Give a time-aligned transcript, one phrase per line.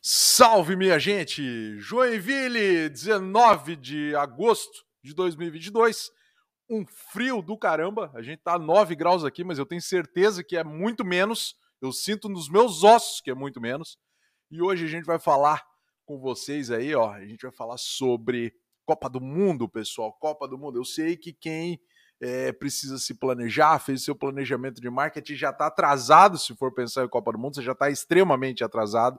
[0.00, 1.76] Salve, minha gente!
[1.80, 6.10] Joinville, 19 de agosto de 2022.
[6.70, 8.08] Um frio do caramba.
[8.14, 11.56] A gente tá a 9 graus aqui, mas eu tenho certeza que é muito menos.
[11.82, 13.98] Eu sinto nos meus ossos que é muito menos.
[14.48, 15.64] E hoje a gente vai falar
[16.06, 17.10] com vocês aí, ó.
[17.10, 18.54] A gente vai falar sobre
[18.86, 20.12] Copa do Mundo, pessoal.
[20.12, 20.78] Copa do Mundo.
[20.78, 21.80] Eu sei que quem
[22.20, 27.04] é, precisa se planejar, fez seu planejamento de marketing, já está atrasado se for pensar
[27.04, 29.18] em Copa do Mundo, você já está extremamente atrasado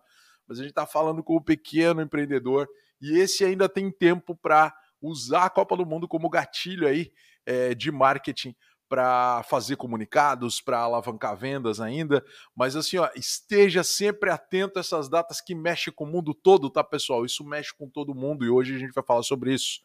[0.50, 2.68] mas a gente está falando com o pequeno empreendedor
[3.00, 7.12] e esse ainda tem tempo para usar a Copa do Mundo como gatilho aí
[7.46, 8.56] é, de marketing
[8.90, 15.08] para fazer comunicados, para alavancar vendas ainda, mas assim, ó, esteja sempre atento a essas
[15.08, 17.24] datas que mexem com o mundo todo, tá, pessoal?
[17.24, 19.80] Isso mexe com todo mundo e hoje a gente vai falar sobre isso.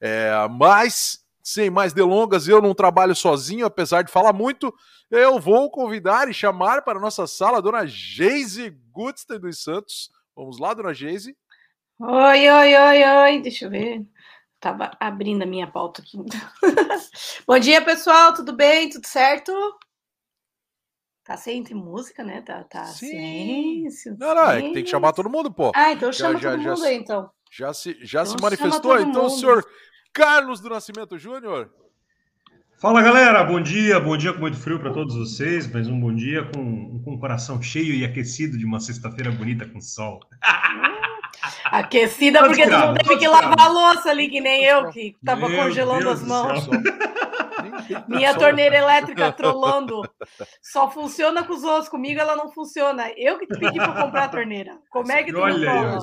[0.00, 4.74] É, mas sem mais delongas, eu não trabalho sozinho, apesar de falar muito.
[5.08, 10.10] Eu vou convidar e chamar para a nossa sala a dona Geise Gutstein dos Santos.
[10.34, 11.36] Vamos lá, dona Geise.
[12.00, 13.40] Oi, oi, oi, oi.
[13.42, 14.04] Deixa eu ver.
[14.58, 16.18] Tava abrindo a minha pauta aqui.
[17.46, 18.34] Bom dia, pessoal.
[18.34, 18.90] Tudo bem?
[18.90, 19.52] Tudo certo?
[21.22, 22.42] Tá sem música, né?
[22.42, 23.06] Tá, tá Sim.
[23.06, 24.16] silêncio.
[24.18, 25.70] Não, não, é que tem que chamar todo mundo, pô.
[25.76, 27.30] Ah, então chama já, todo já, mundo já, aí, então.
[27.52, 28.98] Já se, já então se manifestou?
[28.98, 29.38] Então, mundo.
[29.38, 29.64] senhor
[30.16, 31.68] Carlos do Nascimento Júnior.
[32.80, 36.14] Fala galera, bom dia, bom dia com muito frio para todos vocês, mas um bom
[36.14, 40.20] dia com, com o coração cheio e aquecido de uma sexta-feira bonita com sol.
[41.66, 45.50] Aquecida porque tu não teve que lavar a louça ali, que nem eu, que tava
[45.50, 46.66] Meu congelando Deus as mãos.
[48.08, 50.02] Minha torneira elétrica trolando.
[50.62, 51.88] Só funciona com os outros.
[51.88, 53.10] Comigo ela não funciona.
[53.16, 54.78] Eu que pedi para comprar a torneira.
[54.90, 55.98] Como é que tu olha,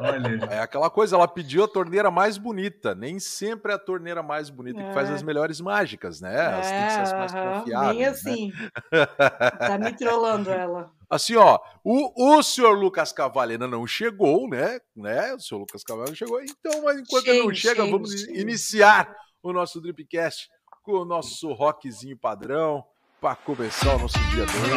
[0.00, 0.48] olha.
[0.50, 2.94] É aquela coisa, ela pediu a torneira mais bonita.
[2.94, 4.88] Nem sempre é a torneira mais bonita é.
[4.88, 5.14] que faz é.
[5.14, 6.34] as melhores mágicas, né?
[6.34, 7.96] Elas é, têm que ser as mais confiáveis.
[7.96, 8.08] Nem né?
[8.08, 8.52] assim.
[8.52, 9.06] Né?
[9.72, 10.90] Tá me trolando ela.
[11.08, 14.80] Assim, ó, o, o senhor Lucas Cavalli ainda não chegou, né?
[14.96, 15.34] né?
[15.34, 16.40] O senhor Lucas Cavalli não chegou.
[16.42, 20.48] Então, mas enquanto ele não chega, vamos iniciar o nosso Dripcast
[20.82, 22.84] com o nosso rockzinho padrão
[23.20, 24.72] para começar o nosso dia bem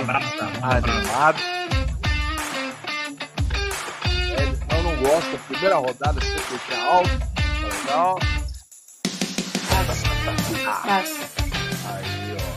[0.62, 1.40] animado.
[4.38, 8.19] É, eu não gosto, primeira rodada sempre deixa alto, tá legal.
[11.88, 12.56] Aí, ó.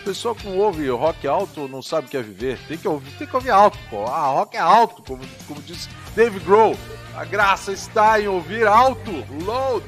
[0.00, 2.58] O pessoal que não ouve rock alto não sabe o que é viver.
[2.68, 4.04] Tem que ouvir, tem que ouvir alto, pô.
[4.04, 6.76] Ah, rock é alto, como, como disse Dave Grohl.
[7.16, 9.10] A graça está em ouvir alto.
[9.42, 9.86] Load.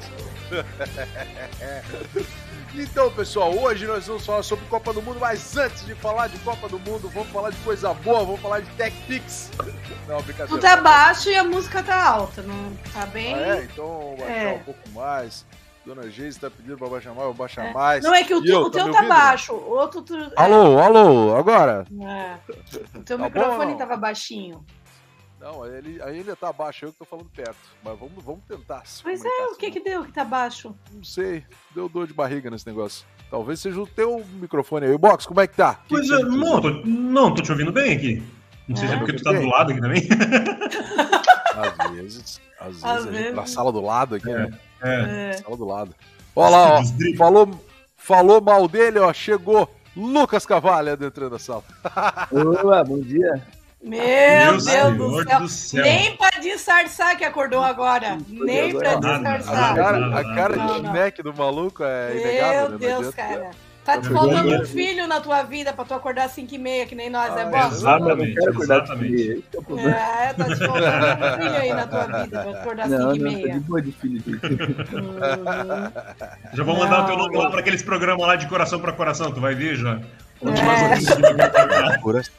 [2.76, 6.36] Então, pessoal, hoje nós vamos falar sobre Copa do Mundo, mas antes de falar de
[6.40, 9.52] Copa do Mundo, vamos falar de coisa boa, vamos falar de Tech Pix.
[10.08, 10.48] Não, brincadeira.
[10.48, 13.34] Tu tá baixo e a música tá alta, não tá bem?
[13.34, 14.52] Ah, é, então baixar é.
[14.54, 15.46] um pouco mais.
[15.86, 17.72] Dona Geise tá pedindo pra baixar mais, eu vou baixar é.
[17.72, 18.04] mais.
[18.04, 20.02] Não, é que o, tu, o teu tá, tá baixo, o outro...
[20.02, 20.14] Tu.
[20.36, 21.86] Alô, alô, agora?
[21.90, 22.98] É.
[22.98, 23.78] O teu tá microfone bom?
[23.78, 24.64] tava baixinho.
[25.44, 27.54] Não, ele ainda tá baixo, eu que tô falando perto.
[27.84, 28.82] Mas vamos, vamos tentar.
[29.04, 30.74] Mas é, o que que deu que tá baixo?
[30.90, 31.44] Não sei,
[31.74, 33.04] deu dor de barriga nesse negócio.
[33.30, 34.96] Talvez seja o teu microfone aí.
[34.96, 35.82] Box, como é que tá?
[35.86, 38.22] Pois que é, não, tô, não, tô te ouvindo bem aqui.
[38.66, 38.88] Não sei é.
[38.88, 40.08] se é porque tu tá do lado aqui também.
[41.78, 42.40] Às vezes.
[42.58, 43.34] Às vezes, às vezes.
[43.34, 44.38] na sala do lado aqui, é.
[44.38, 44.58] né?
[44.80, 45.32] É.
[45.34, 45.94] Sala do lado.
[46.34, 46.82] Olha lá, ó.
[47.18, 47.60] Falou,
[47.96, 49.12] falou mal dele, ó.
[49.12, 51.62] Chegou Lucas Cavalho adentrando da sala.
[52.32, 53.42] Olá, bom dia.
[53.84, 55.40] Meu, Deus, Deus do, céu.
[55.40, 55.82] do, céu.
[55.84, 58.16] Nem pra disfarçar que acordou agora.
[58.28, 59.72] Nem pra disfarçar.
[59.72, 62.70] A cara, a cara de snack do maluco é inegável.
[62.70, 62.86] Meu né?
[62.86, 63.50] Deus, cara.
[63.84, 66.86] Tá te faltando um filho na tua vida pra tu acordar às 5 e meia,
[66.86, 67.66] que nem nós, é ah, é bom?
[67.66, 69.44] Exatamente, exatamente.
[69.86, 73.18] É, tá te faltando um filho aí na tua vida pra acordar às 5 e
[73.18, 73.46] meia.
[73.46, 74.22] Não, de boa de filho.
[76.54, 77.04] já vou mandar não.
[77.04, 79.76] o teu nome lá pra aqueles programas lá de coração pra coração, tu vai ver
[79.76, 80.00] já.
[80.40, 80.64] Onde é.
[80.64, 81.04] mais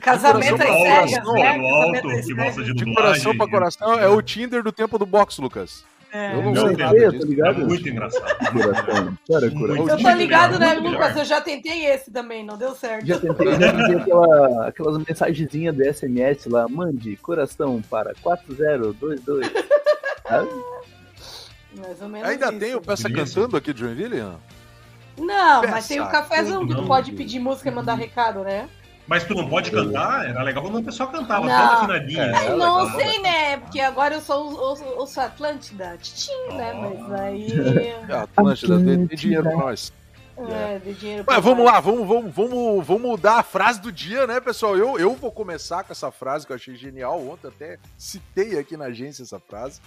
[0.00, 1.70] Casamento é cegas, né?
[1.70, 5.38] Alto, que gosta de, de coração pra coração é o Tinder do tempo do box,
[5.38, 5.84] Lucas.
[6.12, 6.34] É.
[6.34, 7.20] Eu não, não sei nada disso.
[7.20, 7.62] Tá ligado?
[7.62, 8.24] É muito engraçado.
[9.26, 9.88] Cara, coração.
[9.88, 11.16] Eu tô ligado, né, Lucas?
[11.16, 13.06] Eu já tentei esse também, não deu certo.
[13.06, 19.50] Já tentei, já tentei aquela, aquelas mensagenzinhas do SMS lá, mande coração para 4022.
[21.74, 22.58] Mais ou menos Ainda isso.
[22.58, 24.20] tem o Peça Cantando aqui de Joinville?
[24.20, 28.68] Não, não mas tem o cafezão que tu pode pedir música e mandar recado, né?
[29.06, 30.26] Mas tu não pode cantar?
[30.28, 31.58] Era legal quando o pessoal cantava, não.
[31.58, 32.22] toda afinadinha.
[32.22, 33.56] É, não legal, sei, né?
[33.56, 35.96] Porque agora eu sou o, o, Atlântida.
[36.00, 36.72] Tchim, né?
[36.72, 37.48] Mas aí.
[38.08, 39.92] É, Atlântida, dê, dinheiro pra nós.
[40.38, 43.90] É, dê dinheiro pra Mas vamos lá, vamos, vamos, vamos, vamos mudar a frase do
[43.90, 44.76] dia, né, pessoal?
[44.76, 47.20] Eu, eu vou começar com essa frase que eu achei genial.
[47.28, 49.80] Ontem até citei aqui na agência essa frase.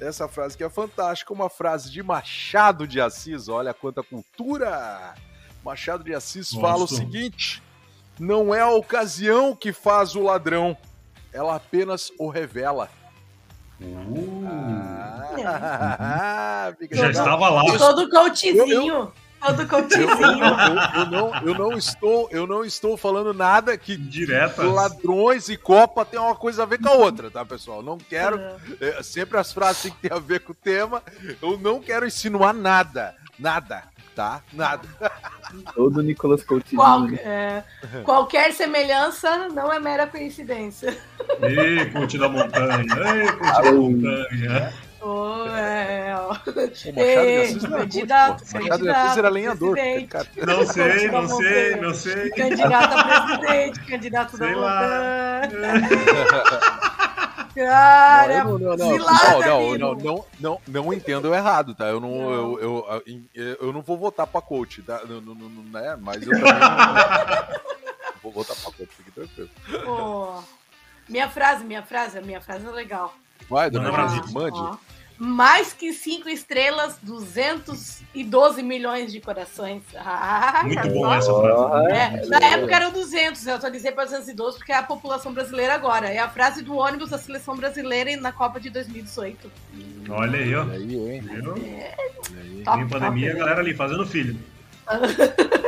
[0.00, 3.48] Essa frase que é fantástica, uma frase de Machado de Assis.
[3.48, 5.14] Olha quanta cultura!
[5.64, 6.66] Machado de Assis Nossa.
[6.66, 7.62] fala o seguinte:
[8.18, 10.76] Não é a ocasião que faz o ladrão,
[11.32, 12.88] ela apenas o revela.
[13.80, 14.44] Uh,
[15.38, 17.62] Ah, já estava lá.
[17.78, 19.12] Todo coachzinho.
[19.40, 20.08] Todo Eu, coachzinho.
[20.36, 24.64] não, eu, não, eu, não estou, eu não estou falando nada que Diretas.
[24.66, 27.80] ladrões e Copa tem uma coisa a ver com a outra, tá, pessoal?
[27.80, 28.40] Não quero.
[28.80, 31.00] é, sempre as frases têm que ter a ver com o tema.
[31.40, 33.14] Eu não quero insinuar nada.
[33.38, 33.84] Nada,
[34.18, 34.42] tá?
[34.52, 34.82] Nada.
[35.76, 36.82] Todo Nicolas Coutinho.
[36.82, 37.18] Qual- né?
[37.22, 37.62] é,
[38.02, 40.98] qualquer semelhança não é mera coincidência.
[41.40, 42.84] Ei, coach da montanha.
[43.14, 44.72] Ei, coach da montanha.
[45.00, 46.32] Oh, é, ó.
[46.32, 48.44] O Machado de Ei, Assis não é candidato.
[48.52, 49.76] Machado de Assis era lenhador.
[50.44, 52.30] Não sei, não sei, não sei.
[52.30, 55.42] Candidato a presidente, candidato Sei da lá.
[55.44, 55.88] montanha.
[57.54, 61.86] Cara, não, não, não, não, não, não, não, não, não entendo errado, tá?
[61.86, 63.02] Eu não, Eu, eu,
[63.34, 65.00] eu, eu não vou votar pra coach, tá?
[65.08, 65.96] Não, não, não, né?
[66.00, 69.50] Mas eu também não vou votar pra coach, fique tranquilo.
[71.08, 73.14] Minha frase, minha frase, minha frase é legal.
[73.48, 74.58] Vai, dona Brasil, mande.
[75.18, 79.82] Mais que cinco estrelas, 212 milhões de corações.
[79.96, 81.62] Ah, Muito bom essa frase.
[81.92, 85.74] Ah, É, na época eram 200, eu atualizei para 212 porque é a população brasileira
[85.74, 86.08] agora.
[86.08, 89.50] É a frase do ônibus da seleção brasileira na Copa de 2018.
[90.08, 90.62] Olha aí, ó.
[90.62, 91.20] Olha aí, hein?
[91.20, 91.52] Viu?
[91.52, 92.62] Olha aí.
[92.64, 93.40] Top, Em pandemia, a top.
[93.40, 94.38] galera ali fazendo filho.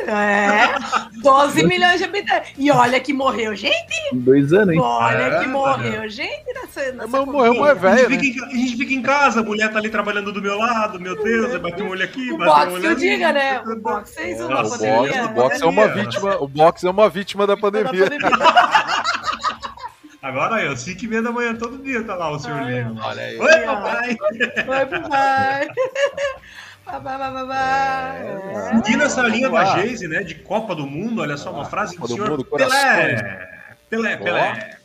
[0.06, 2.52] É, 12 milhões de habitantes.
[2.58, 4.80] E olha que morreu gente, dois anos, hein?
[4.80, 8.18] olha É, que morreu gente nessa, nessa Mas morreu mais a, velho, gente né?
[8.32, 10.98] fica em, a gente fica em casa, a mulher tá ali trabalhando do meu lado,
[10.98, 13.00] meu Deus, vai bater um olho aqui, O bater um boxe, olho eu ali.
[13.00, 13.60] diga, né?
[13.60, 14.96] O fez É, uma o pandemia.
[14.96, 15.24] boxe, né?
[15.24, 18.06] o boxe é uma vítima, o boxe é uma vítima da pandemia.
[20.22, 23.00] Agora ó, 5 e meia da manhã, todo dia tá lá o senhor Ai, Lino.
[23.02, 23.38] Olha aí.
[23.38, 24.16] Oi, papai!
[24.66, 25.68] Vai, papai.
[26.90, 28.26] Papai.
[28.26, 29.80] É, Seguindo nessa linha da.
[29.80, 33.48] Geise, né, de Copa do Mundo, olha só, uma Ah, frase do senhor Pelé.
[33.88, 34.16] Pelé.
[34.16, 34.76] Pelé.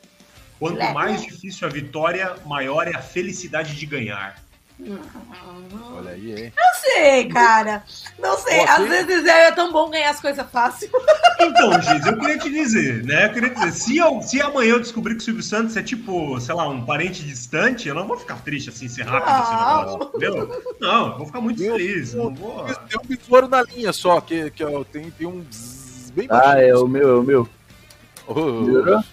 [0.60, 4.36] Quanto mais difícil a vitória, maior é a felicidade de ganhar.
[4.78, 6.54] Olha aí, hein?
[6.56, 7.84] Não sei, cara.
[8.20, 8.60] Não sei.
[8.62, 10.90] Às vezes é tão bom ganhar as coisas fácil.
[11.38, 13.26] Então, Geise, eu queria te dizer, né?
[13.26, 16.40] Eu queria dizer, se, eu, se amanhã eu descobrir que o Silvio Santos é tipo,
[16.40, 19.60] sei lá, um parente distante, eu não vou ficar triste assim, ser rápido esse Não.
[19.60, 20.76] negócio, entendeu?
[20.80, 22.14] Não, eu vou ficar muito Meu feliz.
[22.14, 22.64] Não vou...
[22.64, 25.46] Tem um besouro na linha só, que, que ó, tem, tem um
[26.14, 27.50] bem Ah, é o meu, é o meu.
[28.30, 29.04] Melhorou?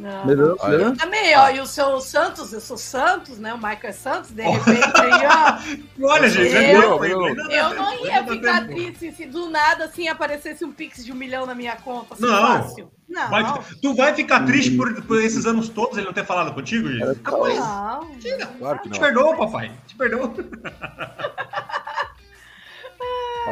[0.00, 0.24] Não.
[0.26, 0.56] Melhorou?
[0.62, 0.70] Ah, é?
[0.70, 0.96] Melhorou?
[0.96, 3.52] Também, ó, e o seu Santos, eu sou Santos, né?
[3.52, 5.26] O Michael é Santos, de repente aí,
[6.00, 6.08] ó.
[6.10, 7.10] Olha, gente, é Eu- hein?
[7.12, 8.72] eu- Eu tempo, não ia ficar tempo.
[8.74, 12.14] triste se do nada assim aparecesse um pix de um milhão na minha conta.
[12.14, 12.62] Assim, Não.
[12.62, 12.90] Fácil.
[13.08, 13.28] Não.
[13.28, 13.44] Vai
[13.82, 16.88] tu vai ficar triste por, por esses anos todos ele não ter falado contigo,
[17.24, 17.58] Capaz.
[17.58, 18.06] Não.
[18.58, 19.06] Claro que Te não.
[19.06, 19.72] perdoa, papai.
[19.86, 20.32] Te perdoa.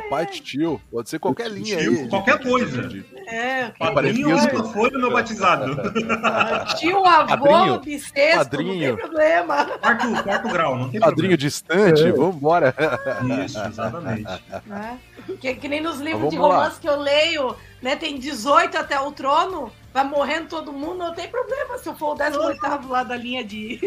[0.08, 2.02] Papai tio, pode ser qualquer linha Tio, aí.
[2.04, 2.82] de- qualquer de- coisa.
[2.88, 4.38] de- de- É, Padrinho
[4.72, 5.76] foi no meu batizado?
[6.78, 7.80] tio, avô, Padrinho.
[7.80, 8.88] bissexto, Padrinho.
[8.90, 9.64] não tem problema.
[9.66, 12.12] quarto, quarto grau, não tem Padrinho distante, É.
[12.12, 12.72] vambora.
[12.72, 13.44] problema.
[13.44, 14.42] Isso, exatamente.
[14.66, 14.98] né?
[15.40, 16.56] Que, que nem nos livros Mas de vamos lá.
[16.60, 17.96] romance que eu leio, né?
[17.96, 22.14] Tem 18 até o trono, vai morrendo todo mundo, não tem problema se eu for
[22.14, 23.78] o 18 lá da linha de.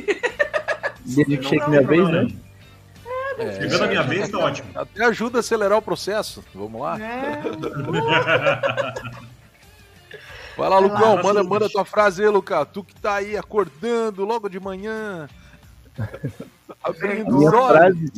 [1.04, 2.12] Não, chega minha vez, não.
[2.12, 2.28] né?
[3.38, 4.70] É, Chegando a minha vez, tá ótimo.
[4.76, 6.44] Até ajuda a acelerar o processo.
[6.54, 6.98] Vamos lá.
[6.98, 7.42] né?
[10.58, 11.48] Vai lá, Vai Lucão, lá, manda, Lucas.
[11.48, 12.68] manda tua frase aí, Lucas.
[12.74, 15.28] Tu que tá aí acordando logo de manhã.
[16.84, 18.12] A minha frase,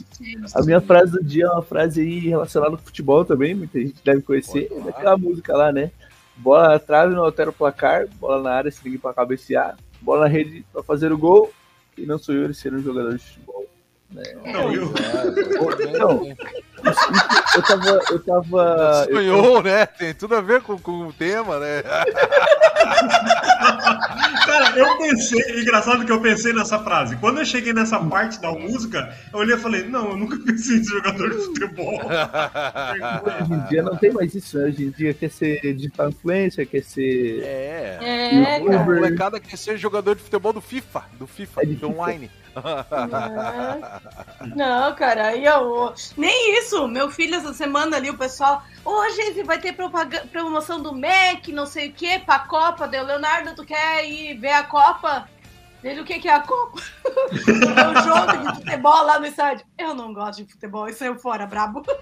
[0.53, 3.95] a minha frase do dia é uma frase aí relacionada ao futebol também, muita gente
[4.05, 4.65] deve conhecer.
[4.65, 4.83] É falar.
[4.85, 5.91] daquela música lá, né?
[6.37, 10.21] Bola na trave, não altera o placar, bola na área, se ninguém pra cabecear, bola
[10.21, 11.51] na rede pra fazer o gol,
[11.97, 13.52] e não sou eu ele ser um jogador de futebol.
[14.45, 14.93] Não, eu.
[14.95, 16.35] É, Não.
[17.55, 17.99] Eu tava.
[18.11, 19.05] Eu tava.
[19.09, 19.85] eu Sonhou, né?
[19.85, 21.81] Tem tudo a ver com, com o tema, né?
[24.53, 27.15] Cara, eu pensei, engraçado que eu pensei nessa frase.
[27.17, 30.77] Quando eu cheguei nessa parte da música, eu olhei e falei, não, eu nunca pensei
[30.77, 31.99] em jogador de futebol.
[31.99, 34.65] Hoje em dia não tem mais isso, né?
[34.65, 37.41] Hoje em dia quer ser digital influencer, quer ser.
[37.43, 37.97] É.
[38.01, 38.83] É, A cara.
[38.85, 41.87] molecada quer ser jogador de futebol do FIFA, do FIFA, É do FIFA.
[41.87, 42.31] online.
[44.55, 45.93] Não, cara, aí eu.
[46.17, 46.87] Nem isso.
[46.87, 48.63] Meu filho, essa semana ali, o pessoal.
[48.85, 49.73] Ô, gente, vai ter
[50.31, 52.87] promoção do Mac, não sei o quê, pra Copa.
[52.87, 55.29] Deu, Leonardo, tu quer ir ver a Copa?
[55.81, 56.79] Ele, o que, que é a Copa?
[57.31, 57.35] o
[58.03, 59.65] jogo de futebol lá no estádio.
[59.77, 61.81] Eu não gosto de futebol, e saiu fora, brabo.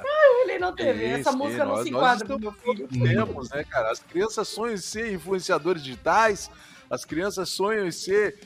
[0.00, 1.04] Ai, ele não teve.
[1.06, 2.88] Essa música sim, não nós- se nós enquadra no estamos meu filho.
[2.88, 3.90] Temos, né, cara?
[3.90, 6.50] As crianças sonham em ser influenciadores digitais,
[6.94, 8.38] as crianças sonham em ser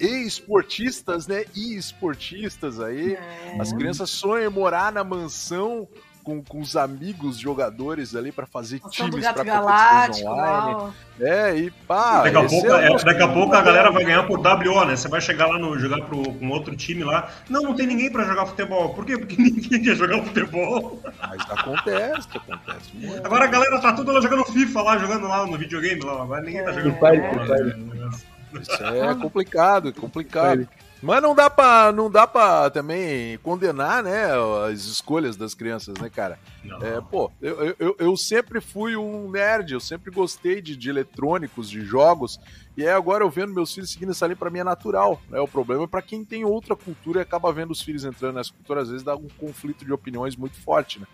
[0.00, 1.44] e-esportistas, né?
[1.54, 3.14] E-esportistas aí.
[3.14, 3.56] É.
[3.60, 5.88] As crianças sonham em morar na mansão
[6.22, 10.74] com, com os amigos jogadores ali para fazer Nossa, times para Galáctico, online.
[10.74, 10.90] ó.
[11.20, 12.22] É, e pá.
[12.22, 14.84] Daqui a, pouco, é é, nosso daqui a pouco a galera vai ganhar por WO,
[14.84, 14.96] né?
[14.96, 17.30] Você vai chegar lá no jogar pro, com outro time lá.
[17.48, 18.94] Não, não tem ninguém pra jogar futebol.
[18.94, 19.18] Por quê?
[19.18, 21.00] Porque ninguém quer jogar futebol.
[21.20, 22.90] Mas acontece, acontece.
[22.94, 23.26] muito.
[23.26, 26.22] Agora a galera tá toda lá jogando FIFA lá, jogando lá no videogame lá.
[26.22, 28.32] Agora ninguém tá jogando Free Fire, futebol?
[28.60, 30.68] Isso é complicado, é complicado.
[31.02, 34.26] Mas não dá pra, não dá pra também condenar, né,
[34.70, 36.38] as escolhas das crianças, né, cara?
[36.80, 41.68] É, pô, eu, eu- eu, sempre fui um nerd, eu sempre gostei de, de eletrônicos,
[41.68, 42.38] de jogos,
[42.76, 45.40] e aí agora eu vendo meus filhos seguindo essa linha, pra mim é natural, né?
[45.40, 48.52] O problema é pra quem tem outra cultura e acaba vendo os filhos entrando nessa
[48.52, 51.06] cultura, às vezes dá um conflito de opiniões muito forte, né?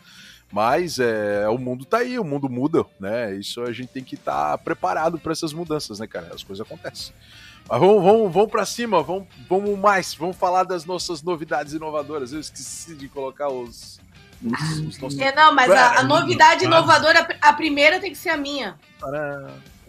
[0.53, 3.35] Mas é, o mundo tá aí, o mundo muda, né?
[3.35, 6.29] Isso a gente tem que estar preparado pra essas mudanças, né, cara?
[6.35, 7.15] As coisas acontecem.
[7.69, 12.33] Mas vamos, vamos, vamos para cima, vamos, vamos mais, vamos falar das nossas novidades inovadoras.
[12.33, 14.01] Eu esqueci de colocar os,
[14.43, 15.19] os, os nossos.
[15.19, 16.83] É, não, mas a, a novidade Claro.
[16.83, 18.79] inovadora, a primeira tem que ser a minha.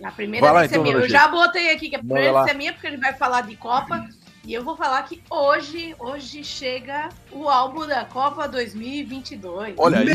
[0.03, 1.05] A primeira lá, tem que ser então, a minha.
[1.05, 3.13] Eu já botei aqui que a primeira tem que ser a minha, porque ele vai
[3.13, 4.07] falar de Copa.
[4.45, 9.75] E eu vou falar que hoje, hoje chega o álbum da Copa 2022.
[9.77, 10.09] Olha aí,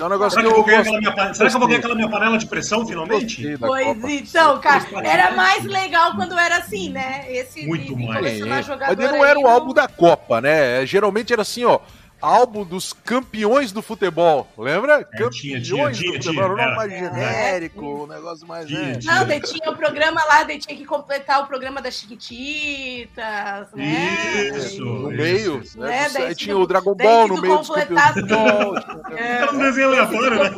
[0.00, 1.68] é um negócio Será que que, eu eu vou ganhar aquela será que eu vou
[1.68, 3.56] ganhar aquela minha panela de pressão finalmente?
[3.58, 4.10] Pois Copa.
[4.10, 7.24] então, cara, era mais legal quando era assim, né?
[7.28, 8.40] Esse Muito mais.
[8.40, 10.84] É, mas não era aí, o álbum da Copa, né?
[10.86, 11.80] Geralmente era assim, ó.
[12.24, 15.00] Álbum dos campeões do futebol, lembra?
[15.12, 16.64] É, tinha, tinha, campeões tinha, do tinha, futebol, era um era.
[16.66, 16.98] nome mais É.
[16.98, 18.66] genérico, um negócio mais.
[18.66, 18.96] Tinha, né?
[18.96, 19.14] tinha.
[19.14, 24.48] Não, daí tinha o programa lá, daí tinha que completar o programa das Chiquititas, né?
[24.56, 24.84] Isso.
[24.84, 25.78] No meio, isso.
[25.78, 26.08] né?
[26.12, 29.16] Daí Aí tinha tinha o Dragon daí Ball no meio campeões do.
[29.16, 30.50] É, Era um desenho aleatório, né?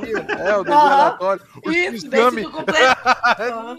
[0.49, 1.43] É, o desenho aleatório.
[1.65, 2.23] O Isso, daí.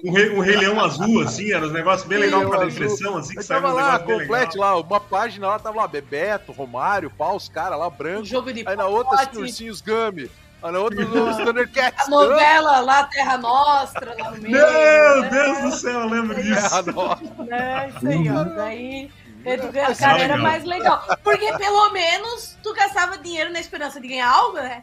[0.04, 3.36] Um rei, um rei leão azul, assim, era uns negócios bem Leão pra impressão, assim,
[3.36, 4.20] que saiu tava um lá, negócio legal.
[4.20, 8.26] complete lá, uma página lá, tava lá, Bebeto, Romário, pau, os caras lá, Um branco.
[8.26, 10.30] jogo de Aí na outra, os pote, ursinhos Gummy.
[10.64, 14.52] Aí na outra, os Thundercats a novela lá, Terra Nostra, lá no meio.
[14.56, 15.30] Meu né?
[15.30, 16.76] Deus do céu, eu lembro disso.
[16.76, 17.24] Ah, nossa.
[17.54, 18.44] É, isso aí, ó.
[18.44, 19.12] Daí,
[19.44, 20.52] ganha- Mas cara, é era legal.
[20.52, 21.04] mais legal.
[21.24, 24.82] Porque pelo menos tu gastava dinheiro na esperança de ganhar algo, né?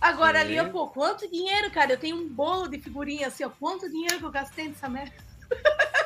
[0.00, 0.44] Agora Sim.
[0.44, 1.92] ali, ó, pô, quanto dinheiro, cara?
[1.94, 3.48] Eu tenho um bolo de figurinha assim, ó.
[3.58, 5.12] Quanto dinheiro que eu gastei nessa merda?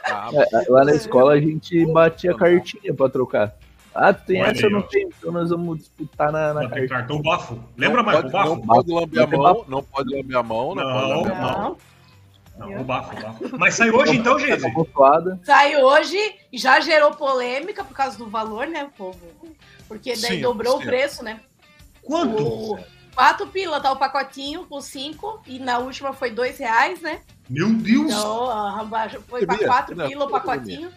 [0.05, 3.53] Ah, É, Lá na escola a gente batia cartinha pra trocar.
[4.01, 4.83] Ah, tu tem Olha essa, eu não ó.
[4.83, 5.09] tenho.
[5.19, 6.89] Então nós vamos disputar na, na Não, tem cartinha.
[6.89, 7.59] cartão bafo.
[7.77, 8.49] Lembra, não mais pode, o bafo?
[8.55, 9.39] Não pode lamber a Não.
[9.39, 11.77] mão, não pode lamber a mão, não, Não, pode lamber a mão.
[12.59, 12.69] Não.
[12.71, 13.59] Não, o bafo, o bafo.
[13.59, 14.65] Mas sai hoje então, gente?
[14.65, 15.41] Amontoada.
[15.45, 16.17] Sai hoje
[16.53, 19.19] e já gerou polêmica por causa do valor, né, povo?
[19.89, 20.83] Porque daí Sim, dobrou sim.
[20.85, 21.41] o preço, né?
[22.03, 22.43] Quanto?
[22.43, 22.79] O
[23.15, 27.21] quatro pila tá o pacotinho com cinco e na última foi dois reais, né?
[27.51, 28.13] Meu Deus!
[28.13, 29.67] Então a rambagem foi Sabia?
[29.67, 30.91] quatro pila o pacotinho.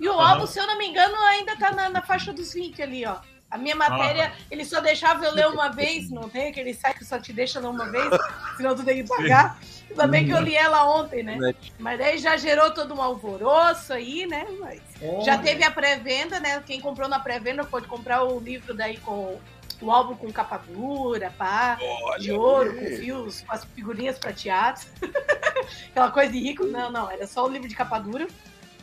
[0.00, 2.82] E o álbum, se eu não me engano, ainda tá na, na faixa dos 20
[2.82, 3.16] ali, ó.
[3.50, 7.04] A minha matéria, ele só deixava eu ler uma vez, não tem aquele site que
[7.04, 8.04] só te deixa ler uma vez,
[8.58, 9.58] senão tu tem que pagar.
[9.88, 11.54] Ainda bem que eu li ela ontem, né?
[11.78, 14.46] Mas daí já gerou todo um alvoroço aí, né?
[14.60, 14.82] Mas
[15.24, 16.62] já teve a pré-venda, né?
[16.66, 19.40] Quem comprou na pré-venda pode comprar o livro daí com
[19.80, 21.78] o álbum com capa dura, pá,
[22.18, 24.86] de ouro, com fios, com as figurinhas prateadas.
[25.90, 26.64] Aquela coisa de rico.
[26.64, 28.26] Não, não, era só o livro de capa dura.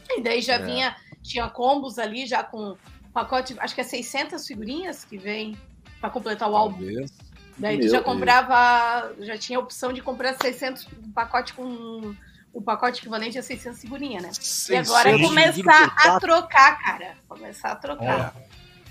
[0.10, 0.60] E daí já É.
[0.60, 0.96] vinha,
[1.28, 2.76] tinha combos ali já com
[3.14, 5.58] pacote, acho que é 600 figurinhas que vem
[6.00, 6.78] para completar o álbum.
[6.78, 7.12] Talvez.
[7.58, 8.04] Daí tu já Deus.
[8.04, 12.14] comprava, já tinha a opção de comprar 600, um pacote com
[12.54, 14.32] o pacote equivalente a 600 figurinhas, né?
[14.70, 17.16] E agora é 600 começar a trocar, cara.
[17.28, 18.34] Começar a trocar.
[18.38, 18.46] É.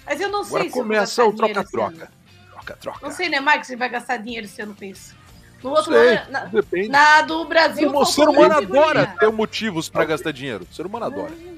[0.06, 2.10] Mas eu não sei Agora se eu vou começa o troca-troca.
[2.50, 2.98] Troca-troca.
[3.02, 3.66] Não sei, né, Marcos?
[3.66, 5.14] Você vai gastar dinheiro esse ano com isso.
[5.62, 6.88] No outro Sei, ano, na, depende.
[6.88, 7.90] na do Brasil.
[7.90, 10.66] o ser humano adora ter motivos pra gastar dinheiro.
[10.70, 11.32] O ser humano adora.
[11.32, 11.53] É,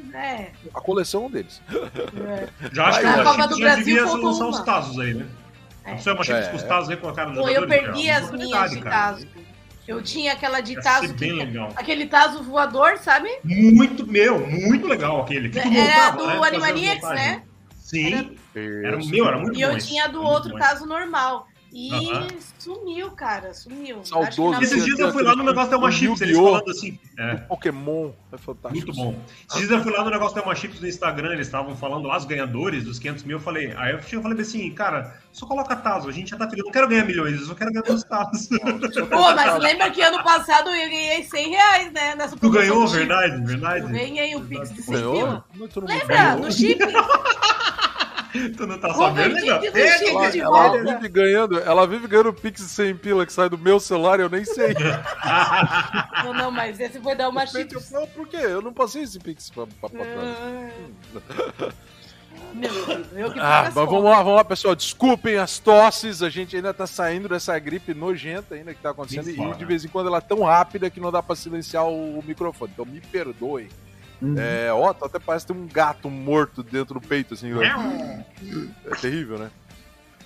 [0.75, 1.61] A coleção é deles.
[1.71, 2.49] é.
[2.73, 4.49] Já acho que o Copa do Brasil devia lançar uma.
[4.49, 5.27] os Tazos aí, né?
[5.85, 5.91] É.
[5.93, 6.51] Não sei uma Chips É.
[6.51, 9.27] com os Tazos aí colocaram nos Pô, eu perdi as Uma minhas de Tazo.
[9.87, 11.15] Eu tinha aquela de Tazo.
[11.15, 11.73] que- legal.
[11.77, 13.29] Aquele Tazo voador, sabe?
[13.45, 15.49] Muito, meu, muito legal aquele.
[15.49, 15.69] Que Era
[16.13, 16.49] montava, do né?
[16.49, 17.43] Animaniacs, né?
[17.79, 18.37] Sim.
[18.55, 19.11] Era, Isso.
[19.11, 19.87] meu, era muito E eu bom esse.
[19.89, 20.59] tinha do outro.
[20.59, 21.47] Tazo normal.
[21.79, 24.03] E sumiu, cara, sumiu.
[24.03, 24.29] Saudoso.
[24.29, 26.37] Acho que na- Esses dias eu fui lá no negócio da uma O Chips, eles
[26.37, 26.99] falando assim.
[27.19, 27.35] É.
[27.35, 28.87] Pokémon é fantástico.
[28.87, 29.15] Muito bom.
[29.47, 32.09] Esses dias eu fui lá no negócio da uma Chips no Instagram, eles estavam falando
[32.09, 33.37] lá os ganhadores dos 500 mil.
[33.37, 36.61] Eu falei, aí eu falei assim, cara, só coloca Tazo, a gente já tá feliz.
[36.61, 38.49] Eu não quero ganhar milhões, eu só quero ganhar meus Tazos.
[39.11, 42.15] Pô, mas lembra que ano passado eu ganhei 100 reais, né?
[42.15, 43.85] Nessa Tu ganhou, verdade, verdade.
[43.85, 45.15] Eu ganhei um Pix de 100 Ganhou?
[45.15, 45.45] pila.
[45.55, 46.17] Não, todo mundo Lembra?
[46.17, 46.39] ganhou.
[46.41, 46.81] No chip?
[48.57, 49.71] Tu não tá sabendo, que-
[50.31, 50.95] de Ela volta.
[50.95, 54.45] vive ganhando, ela vive ganhando Pix sem pila que sai do meu celular, eu nem
[54.45, 54.75] sei.
[56.25, 57.73] Não, não, mas esse foi dar uma chip.
[57.73, 58.39] Eu falo, por quê?
[58.41, 60.37] Eu não passei esse Pix pra, pra, pra trás.
[61.61, 61.73] Ah.
[63.41, 64.75] ah, mas vamos lá, vamos lá, pessoal.
[64.75, 69.29] Desculpem as tosses, a gente ainda tá saindo dessa gripe nojenta ainda que tá acontecendo.
[69.29, 72.23] e de vez em quando ela é tão rápida que não dá pra silenciar o,
[72.27, 72.73] microfone.
[72.73, 73.69] Então me perdoem.
[74.21, 74.35] Uhum.
[74.39, 77.51] É, ó, até parece ter um gato morto dentro do peito, assim.
[78.87, 79.51] é terrível, né?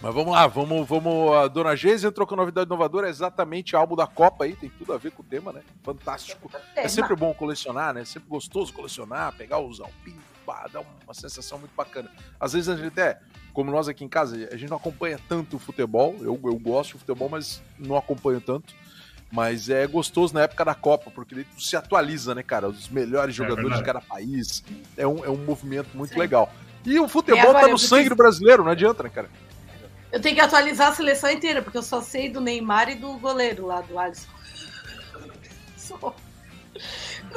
[0.03, 1.33] Mas vamos lá, vamos, vamos.
[1.37, 4.95] A Dona Geise entrou com novidade inovadora, é exatamente álbum da Copa aí, tem tudo
[4.95, 5.61] a ver com o tema, né?
[5.83, 6.51] Fantástico.
[6.75, 8.05] É sempre bom colecionar, né?
[8.07, 12.11] Sempre gostoso colecionar, pegar os alpinhos, pá, dá uma sensação muito bacana.
[12.39, 13.21] Às vezes a gente até,
[13.53, 16.17] como nós aqui em casa, a gente não acompanha tanto o futebol.
[16.21, 18.75] Eu, eu gosto de futebol, mas não acompanho tanto.
[19.31, 22.69] Mas é gostoso na época da Copa, porque ele se atualiza, né, cara?
[22.69, 24.65] Os melhores é jogadores é de cada país.
[24.97, 26.19] É um, é um movimento muito Sim.
[26.19, 26.53] legal.
[26.85, 29.29] E o futebol é, tá no sangue do brasileiro, não adianta, né, cara?
[30.11, 33.13] Eu tenho que atualizar a seleção inteira, porque eu só sei do Neymar e do
[33.19, 34.29] goleiro lá, do Alisson.
[35.77, 36.15] Só.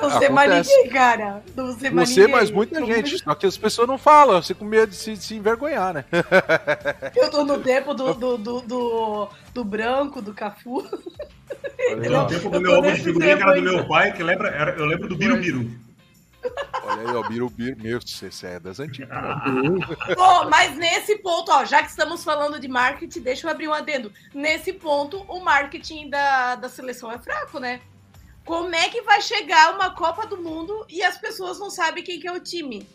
[0.02, 1.44] Não sei mais ninguém, cara.
[1.56, 2.36] Não sei mais Você, ninguém.
[2.36, 3.20] mas muita gente.
[3.20, 6.06] Só que as pessoas não falam, você com medo de se, de se envergonhar, né?
[7.16, 10.84] Eu tô no tempo do, do, do, do, do branco, do Cafu.
[11.78, 14.50] Eu no tempo do meu ovo de figurinha, que era do meu pai, que lembra,
[14.50, 15.70] era, eu lembro do Biru Biru.
[16.84, 19.10] Olha aí, ó, Birubiru, meu, você é das antigas.
[20.18, 23.74] oh, mas nesse ponto, ó, já que estamos falando de marketing, deixa eu abrir um
[23.74, 24.12] adendo.
[24.34, 27.82] Nesse ponto, o marketing da, da seleção é fraco, né?
[28.46, 32.20] Como é que vai chegar uma Copa do Mundo e as pessoas não sabem quem
[32.20, 32.88] que é o time?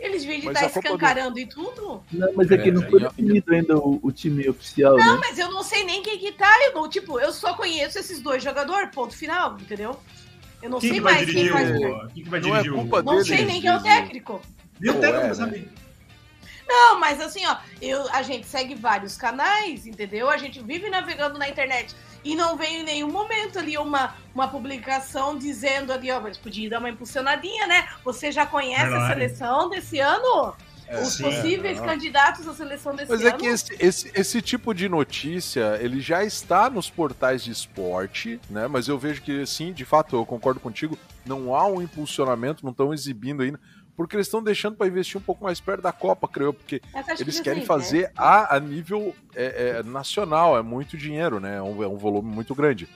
[0.00, 1.38] Eles vêm de estar escancarando do...
[1.38, 2.02] e tudo?
[2.10, 4.96] Não, mas é que não foi definido ainda o, o, time oficial.
[4.96, 5.20] Não, né?
[5.20, 6.50] mas eu não sei nem quem que tá.
[6.64, 9.96] Eu não, tipo, eu só conheço esses dois jogadores, ponto final, entendeu?
[10.60, 12.08] Eu não quem sei mais quem faz o...
[12.08, 13.02] Quem que vai dirigir não é culpa o...
[13.02, 14.42] Não sei nem quem é o técnico.
[14.80, 15.68] E o técnico, sabe?
[16.66, 20.28] Não, mas assim, ó, eu, a gente segue vários canais, entendeu?
[20.30, 24.48] A gente vive navegando na internet e não veio em nenhum momento ali uma, uma
[24.48, 27.88] publicação dizendo ali, ó, mas podia dar uma impulsionadinha, né?
[28.04, 29.04] Você já conhece Verdade.
[29.04, 30.54] a seleção desse ano?
[30.86, 33.30] É, Os sim, possíveis é, candidatos à seleção desse Mas ano.
[33.30, 37.50] Mas é que esse, esse, esse, tipo de notícia, ele já está nos portais de
[37.50, 38.66] esporte, né?
[38.68, 42.72] Mas eu vejo que, sim, de fato, eu concordo contigo, não há um impulsionamento, não
[42.72, 43.58] estão exibindo ainda
[43.96, 46.80] porque eles estão deixando para investir um pouco mais perto da Copa, creio, porque
[47.20, 48.12] eles que querem sim, fazer né?
[48.16, 51.56] a, a nível é, é, nacional, é muito dinheiro, né?
[51.56, 52.88] É um, é um volume muito grande.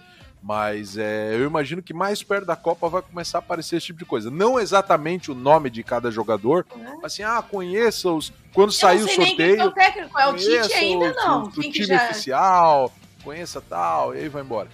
[0.42, 3.98] Mas é, eu imagino que mais perto da Copa vai começar a aparecer esse tipo
[3.98, 4.30] de coisa.
[4.30, 7.04] Não exatamente o nome de cada jogador, uhum.
[7.04, 8.32] assim, ah, conheça-os.
[8.54, 9.60] Quando sair o sorteio.
[9.60, 11.42] é o técnico, é o Tite ainda não.
[11.42, 12.04] O, o time já...
[12.04, 12.92] oficial,
[13.24, 14.68] conheça tal, e aí vai embora.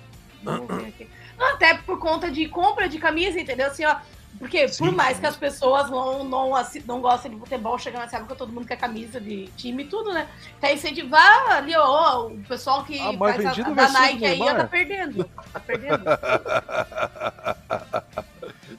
[1.38, 3.68] Até por conta de compra de camisa, entendeu?
[3.68, 3.96] Assim, ó,
[4.38, 6.50] porque Sim, por mais que as pessoas não, não,
[6.86, 10.12] não gostem de futebol, chegando nessa época todo mundo quer camisa de time e tudo,
[10.12, 10.28] né?
[10.60, 14.54] Quer incentivar ali, ó, o pessoal que ah, faz a, a da Nike aí, ó,
[14.54, 15.24] tá perdendo.
[15.52, 16.04] Tá perdendo.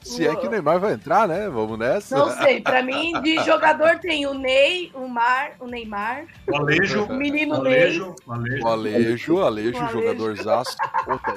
[0.02, 1.48] Se é que o Neymar vai entrar, né?
[1.48, 2.16] Vamos nessa.
[2.16, 2.60] Não sei.
[2.60, 6.24] Pra mim, de jogador tem o Ney, o Mar, o Neymar.
[6.46, 7.04] O Alejo.
[7.04, 8.14] O menino Alejo, Ney.
[8.26, 9.92] O Alejo, Alejo, Alejo, Alejo.
[9.92, 10.76] jogador zaço.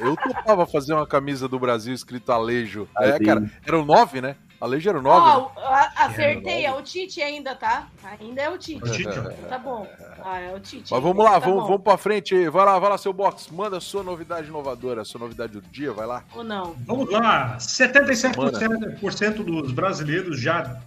[0.02, 2.88] Eu topava fazer uma camisa do Brasil escrito Alejo.
[3.00, 4.22] É, cara, era o 9,
[4.60, 4.68] né?
[4.68, 5.52] Alejo era o 9.
[5.56, 5.92] Oh, né?
[5.96, 7.88] Acertei, é o Tite ainda, tá?
[8.20, 8.84] Ainda é o Tite.
[8.84, 9.20] O Tite?
[9.48, 9.88] Tá bom.
[10.24, 10.92] Ah, é o Tite.
[10.92, 12.50] Mas vamos lá, tá vamos, vamos pra frente aí.
[12.50, 13.50] Vai lá, vai lá, seu box.
[13.52, 16.24] Manda a sua novidade inovadora, a sua novidade do dia, vai lá.
[16.36, 16.76] Ou não?
[16.86, 17.58] Vamos lá.
[17.58, 20.82] 77% dos brasileiros já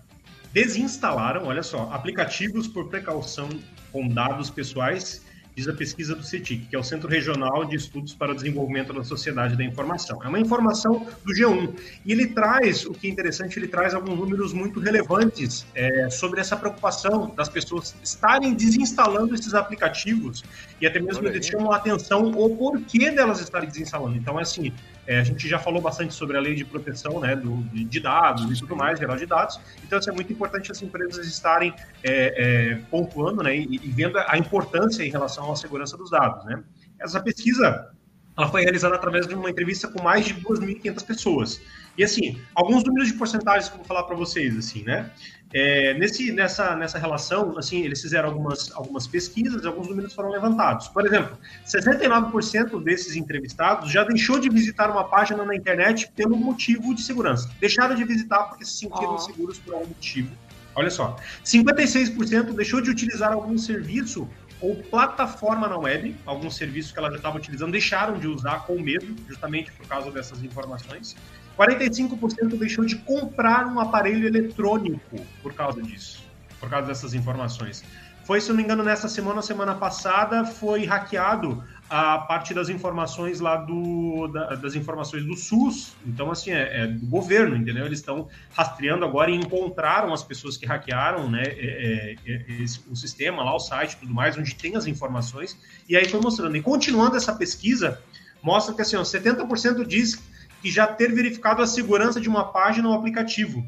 [0.52, 3.48] desinstalaram, olha só, aplicativos por precaução
[3.92, 5.24] com dados pessoais
[5.61, 8.94] diz a pesquisa do CETIC, que é o Centro Regional de Estudos para o Desenvolvimento
[8.94, 10.23] da Sociedade da Informação.
[10.25, 11.75] É uma informação do G1.
[12.05, 16.40] E ele traz, o que é interessante, ele traz alguns números muito relevantes é, sobre
[16.40, 20.42] essa preocupação das pessoas estarem desinstalando esses aplicativos
[20.81, 24.16] e até mesmo eles chamam a atenção o porquê delas estarem desinstalando.
[24.16, 24.73] Então, é assim,
[25.06, 28.50] é, a gente já falou bastante sobre a lei de proteção né, do, de dados
[28.50, 29.60] e tudo mais, geral de dados.
[29.82, 34.18] Então, isso é muito importante as empresas estarem é, é, pontuando né, e, e, vendo
[34.18, 36.44] a importância em relação à segurança dos dados.
[36.44, 36.62] Né?
[36.98, 37.90] Essa pesquisa
[38.36, 41.60] ela foi realizada através de uma entrevista com mais de 2.500 pessoas.
[41.96, 45.11] E, assim, alguns números de porcentagens que eu vou falar para vocês, assim, né?
[45.53, 50.31] É, nesse, nessa, nessa relação, assim, eles fizeram algumas, algumas pesquisas e alguns números foram
[50.31, 50.87] levantados.
[50.88, 56.94] Por exemplo, 69% desses entrevistados já deixou de visitar uma página na internet pelo motivo
[56.94, 57.50] de segurança.
[57.59, 59.18] Deixaram de visitar porque se sentiram oh.
[59.18, 60.31] seguros por algum motivo.
[60.76, 64.29] Olha só, 56% deixou de utilizar algum serviço
[64.61, 68.79] ou plataforma na web, alguns serviços que ela já estava utilizando deixaram de usar com
[68.79, 71.16] medo, justamente por causa dessas informações.
[71.58, 76.24] 45% deixou de comprar um aparelho eletrônico por causa disso,
[76.58, 77.84] por causa dessas informações.
[78.24, 83.40] Foi, se não me engano, nessa semana, semana passada, foi hackeado a parte das informações
[83.40, 85.96] lá do da, das informações do SUS.
[86.06, 87.84] Então, assim, é, é do governo, entendeu?
[87.84, 91.42] Eles estão rastreando agora e encontraram as pessoas que hackearam, né?
[91.42, 95.58] É, é, é esse, o sistema lá, o site, tudo mais, onde tem as informações.
[95.88, 96.56] E aí foi mostrando.
[96.56, 98.00] E continuando essa pesquisa,
[98.40, 100.22] mostra que assim, ó, 70% diz
[100.61, 103.64] que já ter verificado a segurança de uma página ou aplicativo.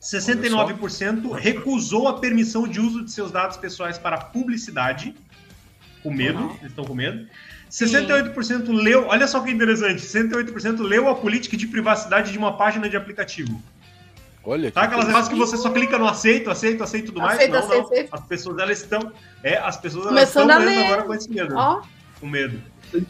[0.00, 5.14] 69% recusou a permissão de uso de seus dados pessoais para publicidade,
[6.02, 6.50] com medo, uhum.
[6.60, 7.26] eles estão com medo.
[7.70, 8.72] 68% Sim.
[8.72, 12.96] leu, olha só que interessante, 68% leu a política de privacidade de uma página de
[12.96, 13.60] aplicativo.
[14.44, 17.50] Olha tá aquelas negócios que você só clica no aceito, aceito, aceito tudo aceito, mais?
[17.50, 17.86] Não, aceito, não.
[17.86, 18.14] Aceito.
[18.14, 19.12] As pessoas elas estão,
[19.42, 21.56] é, as pessoas elas estão lendo agora com esse medo.
[21.58, 21.82] Oh.
[22.20, 22.62] Com medo.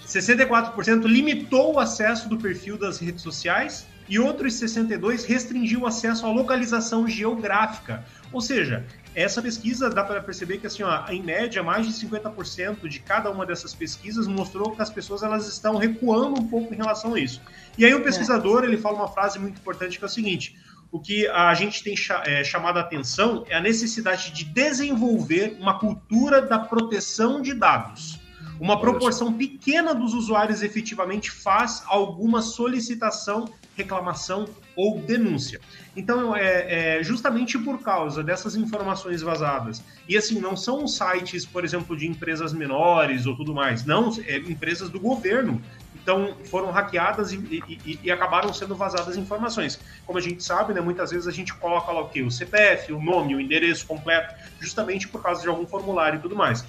[0.07, 6.27] 64% limitou o acesso do perfil das redes sociais e outros 62 restringiu o acesso
[6.27, 8.05] à localização geográfica.
[8.33, 12.87] Ou seja, essa pesquisa dá para perceber que assim, ó, em média, mais de 50%
[12.89, 16.77] de cada uma dessas pesquisas mostrou que as pessoas elas estão recuando um pouco em
[16.77, 17.41] relação a isso.
[17.77, 20.57] E aí o pesquisador ele fala uma frase muito importante que é o seguinte:
[20.93, 21.95] o que a gente tem
[22.25, 28.21] é, chamado a atenção é a necessidade de desenvolver uma cultura da proteção de dados.
[28.59, 35.61] Uma proporção pequena dos usuários efetivamente faz alguma solicitação, reclamação ou denúncia.
[35.95, 39.83] Então, é, é, justamente por causa dessas informações vazadas.
[40.09, 43.85] E assim, não são sites, por exemplo, de empresas menores ou tudo mais.
[43.85, 45.61] Não, é empresas do governo.
[45.95, 47.37] Então, foram hackeadas e,
[47.85, 49.81] e, e, acabaram sendo vazadas informações.
[50.07, 52.23] Como a gente sabe, né, muitas vezes a gente coloca lá o quê?
[52.23, 56.37] O CPF, o nome, o endereço completo, justamente por causa de algum formulário e tudo
[56.37, 56.65] mais.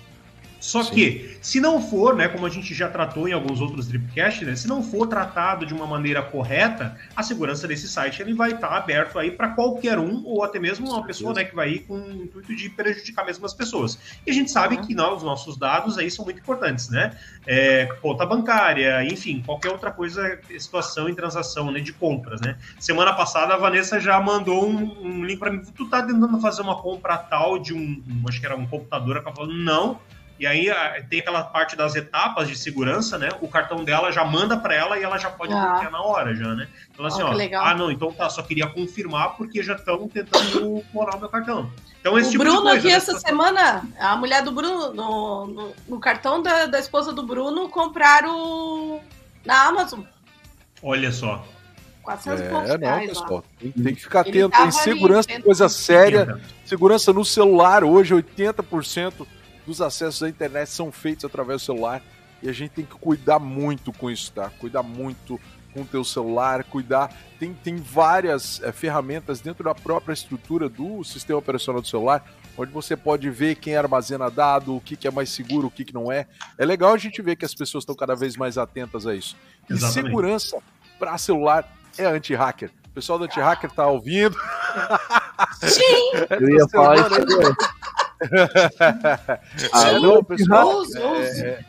[0.60, 0.94] Só Sim.
[0.94, 4.56] que, se não for, né, como a gente já tratou em alguns outros Dripcast, né,
[4.56, 8.70] se não for tratado de uma maneira correta, a segurança desse site ele vai estar
[8.70, 11.80] tá aberto aí para qualquer um, ou até mesmo uma pessoa né, que vai ir
[11.80, 13.98] com o intuito de prejudicar mesmo as pessoas.
[14.26, 14.86] E a gente sabe uhum.
[14.86, 17.16] que não, os nossos dados aí são muito importantes, né?
[17.46, 22.58] É, conta bancária, enfim, qualquer outra coisa, situação em transação né, de compras, né?
[22.80, 26.62] Semana passada a Vanessa já mandou um, um link para mim, tu tá tentando fazer
[26.62, 30.00] uma compra tal de um, um acho que era um computador, ela falou, não,
[30.40, 30.68] e aí
[31.10, 33.30] tem aquela parte das etapas de segurança, né?
[33.42, 35.66] O cartão dela já manda para ela e ela já pode ah.
[35.66, 36.68] bloquear na hora, já, né?
[36.94, 37.66] Então assim, oh, ó, legal.
[37.66, 41.72] ah, não, então tá, só queria confirmar porque já estão tentando clonar o meu cartão.
[42.00, 42.94] Então esse o tipo Bruno coisa, aqui né?
[42.94, 47.68] essa semana, a mulher do Bruno, no, no, no cartão da, da esposa do Bruno,
[47.70, 49.02] compraram
[49.44, 50.02] na Amazon.
[50.84, 51.44] Olha só.
[52.04, 53.44] 400 é, poucos não, reais, pessoal.
[53.60, 54.50] Tem, tem, que ficar atento.
[54.50, 56.40] Tem segurança, ali, coisa séria.
[56.64, 59.28] Segurança no celular, hoje 80%
[59.68, 62.02] dos acessos à internet são feitos através do celular
[62.42, 64.50] e a gente tem que cuidar muito com isso, tá?
[64.58, 65.40] Cuidar muito
[65.74, 67.14] com o teu celular, cuidar.
[67.38, 72.26] Tem, tem várias é, ferramentas dentro da própria estrutura do sistema operacional do celular,
[72.58, 75.84] onde você pode ver quem armazena dado, o que, que é mais seguro, o que,
[75.84, 76.28] que não é.
[76.58, 79.36] É legal a gente ver que as pessoas estão cada vez mais atentas a isso.
[79.70, 80.06] E Exatamente.
[80.08, 80.58] segurança
[80.98, 82.72] para celular é anti-hacker.
[82.86, 84.38] O pessoal do anti-hacker tá ouvindo.
[85.62, 86.12] Sim!
[86.40, 87.56] Eu ia falar isso
[89.74, 91.64] ah, não, pessoal, é,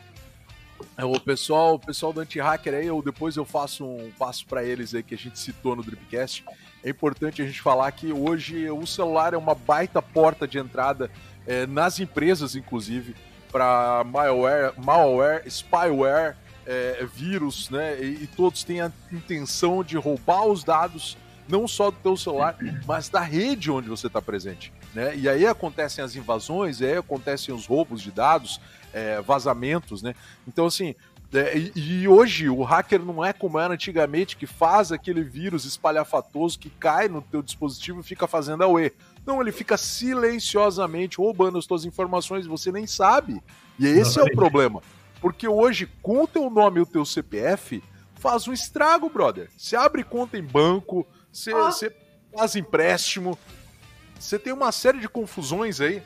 [0.97, 4.63] é, o pessoal, o pessoal do anti-hacker aí, eu, depois eu faço um passo para
[4.63, 6.43] eles aí que a gente citou no Dripcast.
[6.83, 11.09] É importante a gente falar que hoje o celular é uma baita porta de entrada
[11.45, 13.15] é, nas empresas, inclusive,
[13.51, 16.35] para malware, malware, spyware,
[16.65, 18.01] é, vírus, né?
[18.01, 21.17] E, e todos têm a intenção de roubar os dados
[21.49, 24.71] não só do teu celular, mas da rede onde você está presente.
[24.93, 25.15] Né?
[25.15, 28.59] E aí acontecem as invasões, aí acontecem os roubos de dados,
[28.93, 30.15] é, vazamentos, né?
[30.47, 30.95] Então, assim,
[31.31, 35.63] é, e, e, hoje o hacker não é como era antigamente, que faz aquele vírus
[35.63, 38.91] espalhafatoso que cai no teu dispositivo e fica fazendo a UE.
[39.25, 43.43] Não, ele fica silenciosamente roubando as tuas informações e você nem sabe.
[43.77, 44.81] E esse é o problema.
[45.21, 47.83] Porque hoje, com o teu nome e o teu CPF,
[48.15, 49.49] faz um estrago, brother.
[49.55, 51.71] Você abre conta em banco, você, ah.
[51.71, 51.95] você
[52.35, 53.37] faz empréstimo,
[54.19, 56.03] você tem uma série de confusões aí.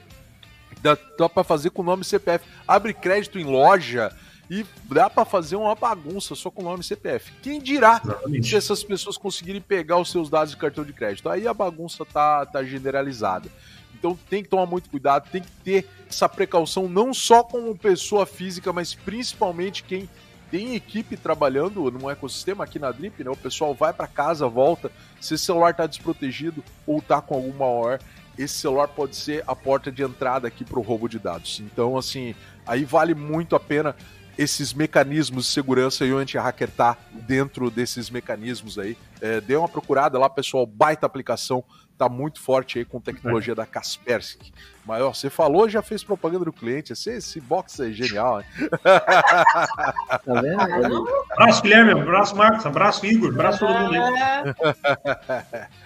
[0.82, 2.46] Dá, dá para fazer com o nome CPF.
[2.68, 4.16] Abre crédito em loja
[4.50, 7.32] e dá para fazer uma bagunça só com o nome CPF.
[7.42, 8.50] Quem dirá Exatamente.
[8.50, 11.30] se essas pessoas conseguirem pegar os seus dados de cartão de crédito?
[11.30, 13.50] Aí a bagunça tá, tá generalizada.
[13.96, 18.26] Então tem que tomar muito cuidado, tem que ter essa precaução não só como pessoa
[18.26, 20.10] física, mas principalmente quem
[20.54, 23.32] tem equipe trabalhando num ecossistema aqui na Drip, né?
[23.32, 27.66] O pessoal vai para casa, volta, se o celular está desprotegido ou está com alguma
[27.66, 28.00] hora,
[28.38, 31.60] esse celular pode ser a porta de entrada aqui para o roubo de dados.
[31.60, 32.36] Então, assim,
[32.68, 33.96] aí vale muito a pena
[34.38, 38.96] esses mecanismos de segurança e o anti-hacker tá dentro desses mecanismos aí.
[39.22, 41.64] É, dê uma procurada lá, pessoal, baita aplicação,
[41.98, 44.54] tá muito forte aí com tecnologia da Kaspersky.
[44.86, 48.48] Mas ó, você falou, já fez propaganda do cliente, esse, esse box é genial, hein?
[48.84, 51.08] tá vendo?
[51.32, 54.04] Abraço, Guilherme, abraço, Marcos, abraço, Igor, abraço todo mundo aí.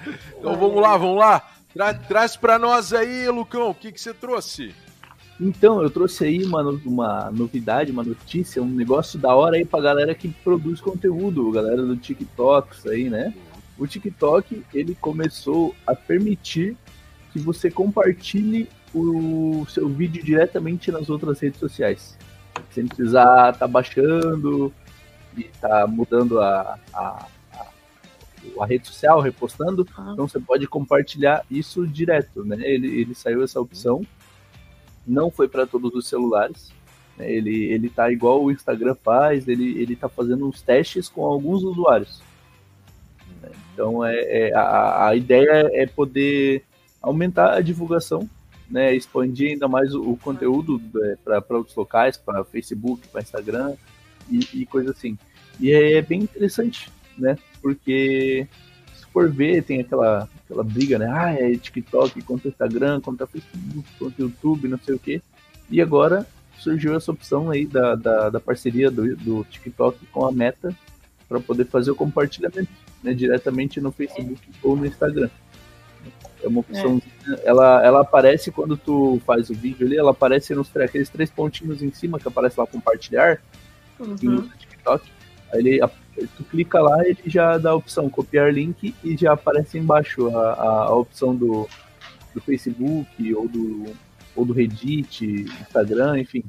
[0.39, 1.47] então vamos lá, vamos lá.
[1.73, 4.73] Tra traz para nós aí, Lucão, o que, que você trouxe?
[5.39, 9.79] Então, eu trouxe aí uma, uma novidade, uma notícia, um negócio da hora aí pra
[9.79, 13.31] galera que produz conteúdo, galera do TikTok, aí, né?
[13.77, 16.75] O TikTok, ele começou a permitir
[17.31, 22.17] que você compartilhe o seu vídeo diretamente nas outras redes sociais.
[22.71, 24.73] Sem precisar estar tá baixando
[25.36, 27.65] e tá mudando a, a, a,
[28.60, 29.88] a, rede social, repostando.
[29.97, 30.12] Ah.
[30.13, 32.58] Então você pode compartilhar isso direto, né?
[32.62, 34.06] Ele, ele saiu essa opção
[35.08, 36.71] não foi para todos os celulares.
[37.17, 37.32] Né?
[37.32, 41.63] Ele, ele tá igual o Instagram faz, ele, ele tá fazendo uns testes com alguns
[41.63, 42.21] usuários.
[43.41, 43.50] Né?
[43.73, 46.63] Então é, é a, a, ideia é poder
[47.02, 48.30] aumentar a divulgação,
[48.69, 48.95] né?
[48.95, 53.75] expandir ainda mais o, o conteúdo é, para outros locais, para Facebook, para Instagram
[54.30, 55.17] e, e coisa assim.
[55.60, 57.38] E é, é bem interessante, né?
[57.62, 58.47] Porque
[58.95, 61.12] se for ver, tem aquela aquela briga, né?
[61.12, 65.21] Ah, é TikTok contra Instagram, contra Facebook, contra YouTube, não sei o quê.
[65.69, 66.25] E agora
[66.58, 70.75] surgiu essa opção aí da, da, da parceria do, do TikTok com a Meta
[71.27, 72.69] para poder fazer o compartilhamento
[73.03, 75.30] né, diretamente no Facebook ou no Instagram.
[76.47, 77.01] É uma opção.
[77.27, 77.49] É.
[77.49, 81.83] Ela, ela aparece quando tu faz o vídeo ali, ela aparece nos aqueles três pontinhos
[81.83, 83.41] em cima que aparece lá compartilhar.
[83.99, 84.15] Uhum.
[84.21, 85.12] no TikTok.
[85.51, 85.79] Aí ele
[86.36, 90.53] tu clica lá, ele já dá a opção copiar link e já aparece embaixo a,
[90.53, 91.67] a, a opção do,
[92.33, 93.95] do Facebook ou do,
[94.36, 96.43] ou do Reddit, Instagram, enfim.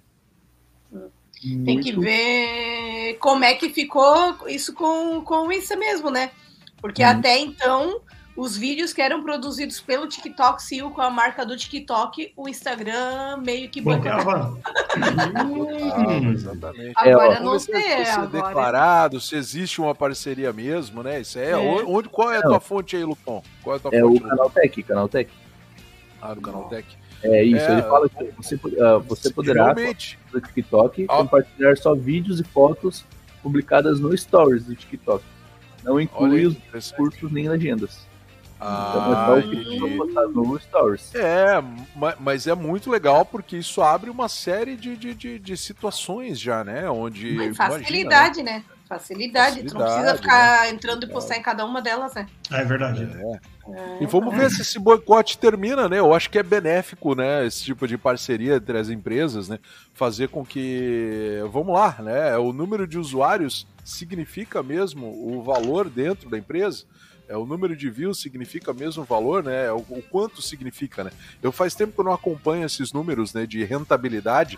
[1.40, 1.84] Tem Muito...
[1.84, 6.30] que ver como é que ficou isso com, com isso mesmo, né?
[6.80, 7.08] Porque hum.
[7.08, 8.00] até então
[8.38, 13.38] os vídeos que eram produzidos pelo TikTok saiu com a marca do TikTok, o Instagram
[13.38, 14.56] meio que bloqueava.
[15.44, 16.92] hum, exatamente.
[16.94, 17.74] Agora é, não sei.
[17.82, 18.28] Se, se agora...
[18.28, 21.20] declarado, se existe uma parceria mesmo, né?
[21.20, 21.50] Isso é.
[21.50, 21.56] é.
[21.56, 23.42] Onde, qual é a tua fonte aí, Lupão?
[23.60, 24.22] Qual é a tua é fonte?
[24.22, 25.30] o Canaltech, Canaltech.
[26.22, 26.96] Ah, do Canaltech.
[27.24, 31.16] É isso, é, ele fala que você, uh, você poderá, no TikTok, ah.
[31.16, 33.04] compartilhar só vídeos e fotos
[33.42, 35.24] publicadas no Stories do TikTok.
[35.82, 38.06] Não inclui os cursos nem legendas.
[38.60, 39.36] Ah,
[40.34, 41.14] no Stories.
[41.14, 41.62] É,
[42.18, 46.64] mas é muito legal porque isso abre uma série de, de, de, de situações já,
[46.64, 46.90] né?
[46.90, 47.34] Onde.
[47.34, 48.64] Mas facilidade, imagina, né?
[48.68, 48.78] né?
[48.88, 49.56] Facilidade.
[49.56, 49.64] Facilidade.
[49.64, 50.70] Tu não precisa ficar né?
[50.70, 51.38] entrando e postar é.
[51.38, 52.26] em cada uma delas, né?
[52.50, 53.04] É verdade.
[53.04, 53.58] É.
[53.74, 54.02] É.
[54.02, 55.98] E vamos ver se esse boicote termina, né?
[55.98, 57.46] Eu acho que é benéfico, né?
[57.46, 59.58] Esse tipo de parceria entre as empresas, né?
[59.92, 62.36] Fazer com que, vamos lá, né?
[62.38, 66.84] O número de usuários significa mesmo o valor dentro da empresa.
[67.28, 69.66] É, o número de views significa mesmo valor, né?
[69.66, 71.10] É o, o, quanto significa, né?
[71.42, 74.56] Eu faz tempo que eu não acompanho esses números né, de rentabilidade,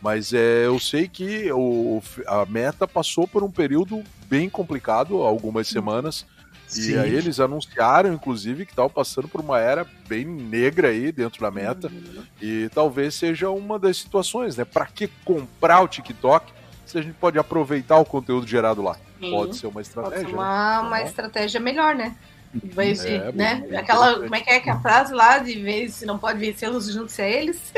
[0.00, 5.66] mas é, eu sei que o, a meta passou por um período bem complicado, algumas
[5.66, 6.24] semanas.
[6.68, 6.92] Sim.
[6.92, 11.42] E aí eles anunciaram, inclusive, que estavam passando por uma era bem negra aí dentro
[11.42, 11.88] da meta.
[11.88, 12.22] Uhum.
[12.40, 14.64] E talvez seja uma das situações, né?
[14.64, 16.50] Para que comprar o TikTok
[16.92, 18.98] se a gente pode aproveitar o conteúdo gerado lá?
[19.18, 19.30] Sim.
[19.30, 20.24] Pode ser uma estratégia.
[20.24, 20.88] Pode uma, né?
[20.88, 22.14] uma tá estratégia melhor, né?
[22.52, 23.66] Vez de, é, né?
[23.78, 26.38] Aquela, como é que é que é a frase lá de vez se não pode
[26.38, 27.72] vencê-los juntos a eles?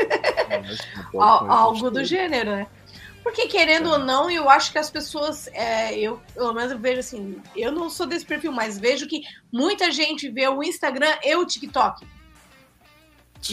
[1.17, 2.67] Algo do gênero, né?
[3.23, 3.93] Porque querendo é.
[3.93, 7.71] ou não, eu acho que as pessoas, é, eu pelo menos eu vejo assim, eu
[7.71, 12.05] não sou desse perfil, mas vejo que muita gente vê o Instagram e o TikTok.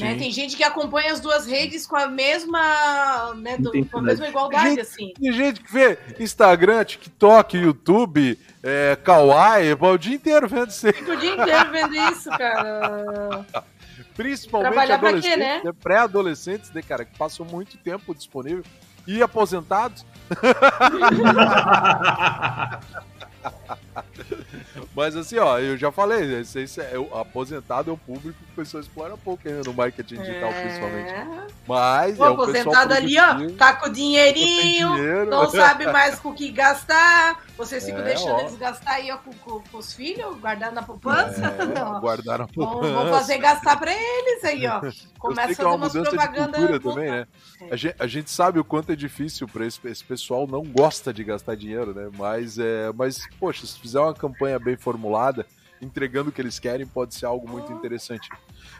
[0.00, 0.16] Né?
[0.16, 4.28] Tem gente que acompanha as duas redes com a mesma, né, do, com a mesma
[4.28, 5.12] igualdade, gente, assim.
[5.20, 10.88] Tem gente que vê Instagram, TikTok, YouTube, é, Kawaii, o dia inteiro vendo isso.
[10.88, 13.46] O dia inteiro vendo isso, cara.
[14.14, 15.62] Principalmente adolescentes, né?
[15.64, 15.72] né?
[15.82, 18.62] pré-adolescentes, né, cara, que passam muito tempo disponível
[19.06, 20.04] e aposentados.
[24.94, 28.52] Mas assim, ó, eu já falei, esse, esse é, o aposentado é o público que
[28.52, 30.62] o pessoal explora pouco ainda no marketing digital, é...
[30.62, 31.12] principalmente.
[31.66, 35.30] Mas o é aposentado ali, ó, tá com dinheirinho, dinheiro.
[35.30, 37.42] não sabe mais com o que gastar.
[37.56, 38.40] Vocês ficam é, deixando ó.
[38.40, 41.46] eles gastar aí ó, com, com, com, os filhos, guardando na poupança?
[41.46, 42.00] É, não.
[42.00, 42.92] Guardar na poupança.
[42.92, 44.80] Vão, fazer gastar pra eles aí, ó.
[45.18, 46.82] Começa a fazer é umas propagandas.
[46.82, 47.26] também, né?
[47.70, 51.12] A gente, a, gente, sabe o quanto é difícil para esse, esse pessoal, não gosta
[51.12, 52.10] de gastar dinheiro, né?
[52.18, 55.44] Mas, é, mas, poxa, fizer uma campanha bem formulada,
[55.80, 58.28] entregando o que eles querem, pode ser algo muito interessante.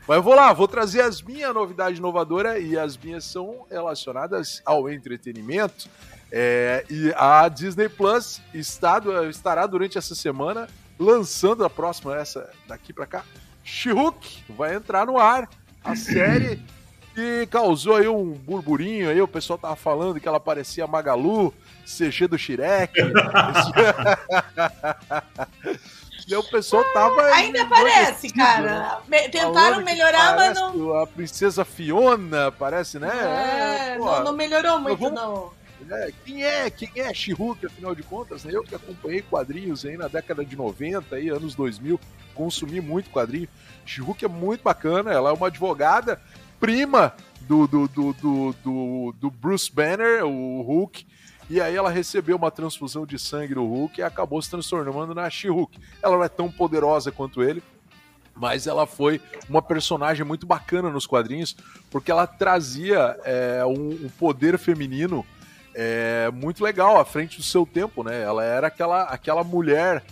[0.07, 4.62] Mas eu vou lá, vou trazer as minhas novidades inovadoras e as minhas são relacionadas
[4.65, 5.91] ao entretenimento.
[6.31, 12.93] É, e a Disney Plus está, estará durante essa semana lançando a próxima, essa daqui
[12.93, 13.25] para cá,
[13.65, 15.49] She-Hulk, vai entrar no ar.
[15.83, 16.62] A série
[17.14, 21.53] que causou aí um burburinho aí, o pessoal tava falando que ela parecia Magalu,
[21.85, 22.94] CG do Shrek.
[26.27, 27.22] e o pessoal tava.
[27.35, 29.01] Ainda parece, cara.
[29.09, 29.29] Né?
[29.29, 30.96] Tentaram melhorar, mas não.
[30.96, 33.11] A princesa Fiona, parece, né?
[33.11, 35.20] É, é não, não, melhorou muito, vamos...
[35.20, 35.53] não.
[35.90, 38.44] É, quem é, quem é She-Hulk, afinal de contas?
[38.44, 38.53] Né?
[38.55, 41.98] Eu que acompanhei quadrinhos aí na década de 90, aí, anos 2000,
[42.35, 43.48] consumi muito quadrinho.
[43.85, 46.20] She-Hulk é muito bacana, ela é uma advogada
[46.62, 48.12] prima do, do, do,
[48.62, 51.05] do, do, Bruce Banner, o Hulk,
[51.51, 55.29] e aí ela recebeu uma transfusão de sangue do Hulk e acabou se transformando na
[55.29, 55.77] She-Hulk.
[56.01, 57.61] Ela não é tão poderosa quanto ele,
[58.33, 61.57] mas ela foi uma personagem muito bacana nos quadrinhos,
[61.90, 65.27] porque ela trazia é, um, um, poder feminino
[65.75, 68.22] é, muito legal à frente do seu tempo, né?
[68.22, 70.05] Ela era aquela, aquela mulher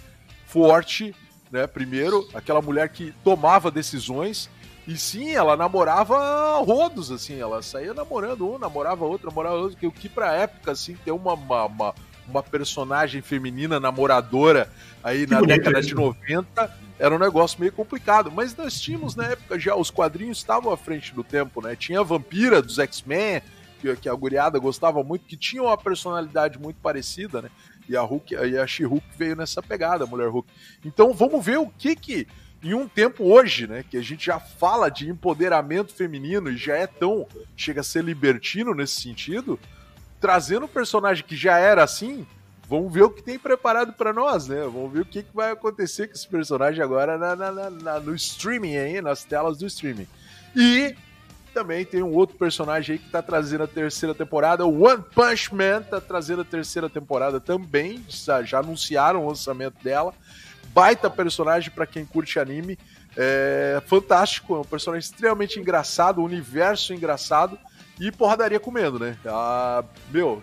[0.47, 1.15] forte,
[1.49, 1.69] né?
[1.69, 4.51] Primeiro, aquela mulher que tomava decisões
[4.91, 9.87] e sim, ela namorava rodos, assim, ela saía namorando um, namorava outro, namorava outro, que
[9.87, 11.95] o que pra época, assim, ter uma, uma, uma,
[12.27, 14.69] uma personagem feminina namoradora
[15.05, 18.33] aí que na década de 90 era um negócio meio complicado.
[18.33, 21.77] Mas nós tínhamos na época já, os quadrinhos estavam à frente do tempo, né?
[21.77, 23.43] Tinha a vampira dos X-Men,
[23.81, 27.51] que, que, a guriada gostava muito, que tinha uma personalidade muito parecida, né?
[27.89, 30.49] E a Hulk, e a She-Hulk veio nessa pegada, a mulher Hulk.
[30.85, 32.27] Então vamos ver o que que
[32.63, 36.77] em um tempo hoje, né, que a gente já fala de empoderamento feminino e já
[36.77, 39.59] é tão chega a ser libertino nesse sentido,
[40.21, 42.27] trazendo um personagem que já era assim,
[42.69, 44.61] vamos ver o que tem preparado para nós, né?
[44.65, 48.15] Vamos ver o que, que vai acontecer com esse personagem agora na, na, na, no
[48.15, 50.07] streaming aí, nas telas do streaming.
[50.55, 50.95] E
[51.55, 55.55] também tem um outro personagem aí que tá trazendo a terceira temporada, o One Punch
[55.55, 60.15] Man tá trazendo a terceira temporada também, já, já anunciaram o lançamento dela
[60.73, 62.79] baita personagem para quem curte anime.
[63.17, 67.59] É fantástico, é um personagem extremamente engraçado, um universo engraçado
[67.99, 69.17] e porradaria comendo, né?
[69.27, 70.43] A, meu,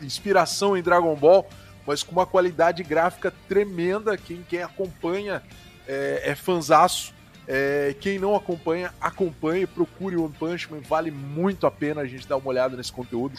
[0.00, 1.48] inspiração em Dragon Ball,
[1.86, 4.16] mas com uma qualidade gráfica tremenda.
[4.16, 5.42] Quem, quem acompanha
[5.86, 7.12] é, é fanzaço.
[7.50, 12.28] É, quem não acompanha, acompanhe, procure One Punch Man, vale muito a pena a gente
[12.28, 13.38] dar uma olhada nesse conteúdo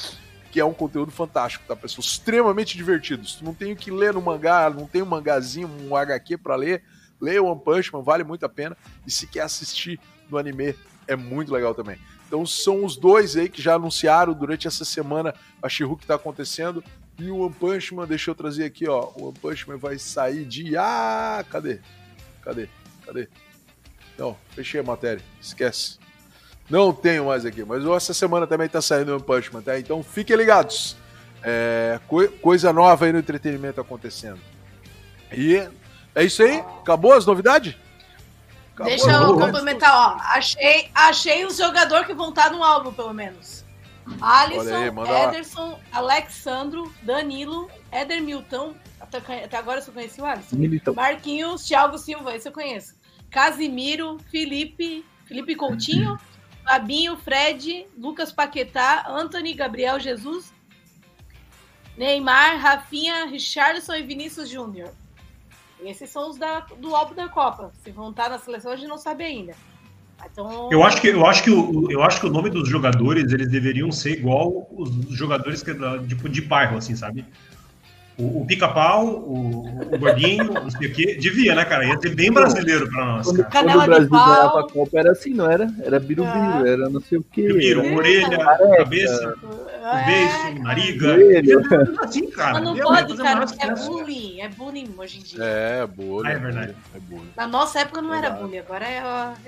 [0.52, 2.06] que é um conteúdo fantástico, tá, pessoal?
[2.06, 3.28] Extremamente divertido.
[3.28, 6.56] Se não tem o que ler no mangá, não tem um mangazinho, um HQ para
[6.56, 6.84] ler,
[7.22, 8.76] leia One Punch Man, vale muito a pena.
[9.06, 10.76] E se quer assistir no anime,
[11.08, 11.98] é muito legal também.
[12.28, 16.16] Então são os dois aí que já anunciaram durante essa semana a she que tá
[16.16, 16.84] acontecendo.
[17.18, 19.12] E o One Punch Man, deixa eu trazer aqui, ó.
[19.16, 20.78] O One Punch Man vai sair de.
[20.78, 21.80] Ah, cadê?
[22.42, 22.70] Cadê?
[23.06, 23.28] Cadê?
[24.18, 25.24] Não, fechei a matéria.
[25.42, 25.98] Esquece.
[26.70, 29.80] Não tenho mais aqui, mas essa semana também está saindo o Punchman, tá?
[29.80, 30.96] Então fiquem ligados.
[31.42, 34.40] É, co coisa nova aí no entretenimento acontecendo.
[35.32, 35.68] E
[36.14, 36.60] é isso aí?
[36.82, 37.76] Acabou as novidades?
[38.74, 40.22] Acabou Deixa eu complementar, ó.
[40.36, 43.66] Achei, achei os jogadores que vão estar no álbum, pelo menos.
[44.22, 45.80] Alisson, aí, Ederson, lá.
[45.92, 48.74] Alexandro, Danilo, Éder Milton.
[49.00, 50.56] Até, até agora eu só conheci o Alisson.
[50.56, 50.94] Milton.
[50.94, 52.96] Marquinhos, Thiago Silva, esse eu conheço.
[53.30, 56.18] Casimiro, Felipe, Felipe Coutinho.
[56.70, 60.54] Fabinho, Fred, Lucas Paquetá, Anthony, Gabriel Jesus,
[61.98, 64.92] Neymar, Rafinha, Richardson e Vinícius Júnior.
[65.84, 67.72] Esses são os da, do álbum da Copa.
[67.84, 69.56] Se vão estar na seleção, a gente não sabe ainda.
[70.32, 70.70] Então...
[70.72, 73.50] Eu acho que eu acho que o, eu acho que o nome dos jogadores eles
[73.50, 75.72] deveriam ser igual os jogadores que
[76.08, 77.26] tipo de bairro assim, sabe?
[78.20, 81.18] O, o pica-pau, o, o gordinho, não sei o quê.
[81.20, 81.86] Devia, né, cara?
[81.86, 83.26] Ia ser bem brasileiro pra nós.
[83.26, 85.68] Quando, quando o Brasil ganhava pra Copa era assim, não era?
[85.82, 86.64] Era birubiru, ah.
[86.68, 87.54] era não sei o quê.
[87.54, 87.96] Birubiru, é.
[87.96, 88.78] orelha, Careca.
[88.78, 89.36] cabeça,
[89.84, 90.06] é.
[90.06, 91.18] beiço, nariga.
[91.20, 92.06] É.
[92.06, 92.54] Assim, cara.
[92.54, 94.42] Mas não pode, cara, é bullying.
[94.42, 95.44] É bullying hoje em dia.
[95.44, 96.30] É, bullying.
[96.30, 96.76] Ah, é verdade.
[96.94, 97.32] É bullying.
[97.38, 99.02] Na nossa época não era bullying, agora é,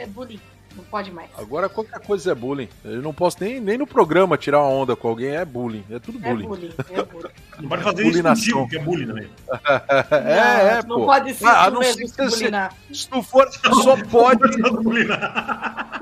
[0.03, 0.39] é bullying.
[0.75, 1.29] Não pode mais.
[1.38, 2.69] Agora qualquer coisa é bullying.
[2.84, 5.84] Eu não posso nem, nem no programa tirar uma onda com alguém, é bullying.
[5.89, 6.45] É tudo bullying.
[6.45, 7.29] É bullying, é bullying.
[7.60, 9.29] Não pode fazer isso contigo, que é bullying também.
[10.12, 11.05] é, é, Não pô.
[11.05, 12.49] pode ser ah, não mesmo se,
[12.93, 13.47] se tu for,
[13.84, 14.41] só pode...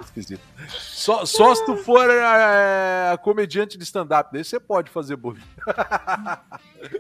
[0.02, 0.42] Esquisito.
[0.68, 5.42] Só, só se tu for é, comediante de stand-up, daí você pode fazer bullying.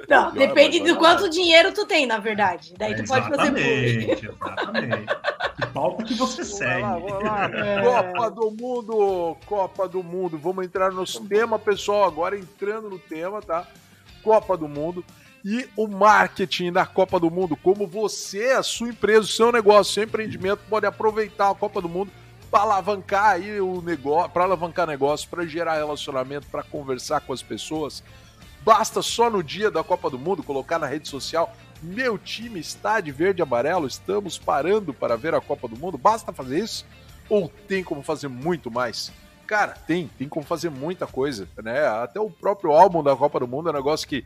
[0.07, 2.73] Não, depende do quanto dinheiro tu tem, na verdade.
[2.77, 4.11] Daí tu pode fazer bullying.
[4.11, 5.15] Exatamente.
[5.57, 6.81] Que pauta que você segue.
[6.81, 7.49] Lá, lá.
[7.59, 7.81] É...
[7.81, 10.37] Copa do Mundo, Copa do Mundo.
[10.37, 12.05] Vamos entrar no tema, pessoal.
[12.05, 13.67] Agora entrando no tema, tá?
[14.23, 15.03] Copa do Mundo
[15.43, 17.55] e o marketing da Copa do Mundo.
[17.55, 21.81] Como você, a sua empresa, o seu negócio, o seu empreendimento pode aproveitar a Copa
[21.81, 22.11] do Mundo
[22.49, 27.41] para alavancar aí o negócio, para alavancar negócio, para gerar relacionamento, para conversar com as
[27.41, 28.03] pessoas.
[28.61, 32.99] Basta só no dia da Copa do Mundo colocar na rede social: meu time está
[32.99, 35.97] de verde e amarelo, estamos parando para ver a Copa do Mundo.
[35.97, 36.85] Basta fazer isso?
[37.29, 39.11] Ou tem como fazer muito mais?
[39.45, 41.87] Cara, tem, tem como fazer muita coisa, né?
[41.87, 44.25] Até o próprio álbum da Copa do Mundo é um negócio que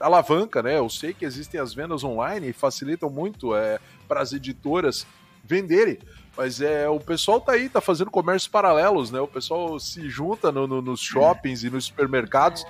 [0.00, 0.78] alavanca, né?
[0.78, 5.06] Eu sei que existem as vendas online e facilitam muito é, para as editoras
[5.44, 5.98] venderem.
[6.36, 9.20] Mas é, o pessoal tá aí, tá fazendo comércios paralelos, né?
[9.20, 12.64] O pessoal se junta no, no, nos shoppings e nos supermercados,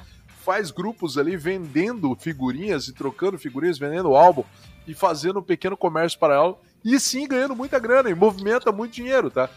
[0.45, 4.45] faz grupos ali vendendo figurinhas e trocando figurinhas, vendendo álbum
[4.87, 9.31] e fazendo um pequeno comércio paralelo e sim ganhando muita grana e movimenta muito dinheiro,
[9.31, 9.49] tá?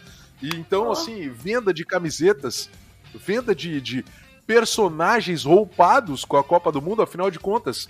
[0.42, 2.70] E então, assim, venda de camisetas,
[3.14, 4.06] venda de, de
[4.46, 7.90] personagens roupados com a Copa do Mundo, afinal de contas,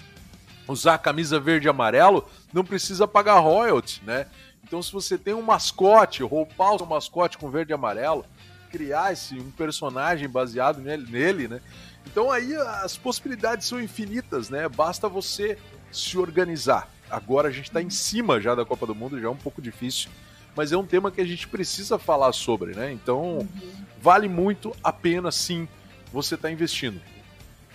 [0.68, 4.26] usar a camisa verde e amarelo não precisa pagar royalty, né?
[4.68, 8.26] Então, se você tem um mascote, roupar o seu mascote com verde e amarelo,
[8.70, 11.62] criar esse, um personagem baseado nele, nele, né?
[12.06, 14.68] Então aí as possibilidades são infinitas, né?
[14.70, 15.58] Basta você
[15.92, 16.90] se organizar.
[17.10, 19.62] Agora a gente está em cima já da Copa do Mundo, já é um pouco
[19.62, 20.10] difícil,
[20.56, 22.92] mas é um tema que a gente precisa falar sobre, né?
[22.92, 23.86] Então uhum.
[24.02, 25.68] vale muito a pena sim
[26.12, 27.02] você estar tá investindo.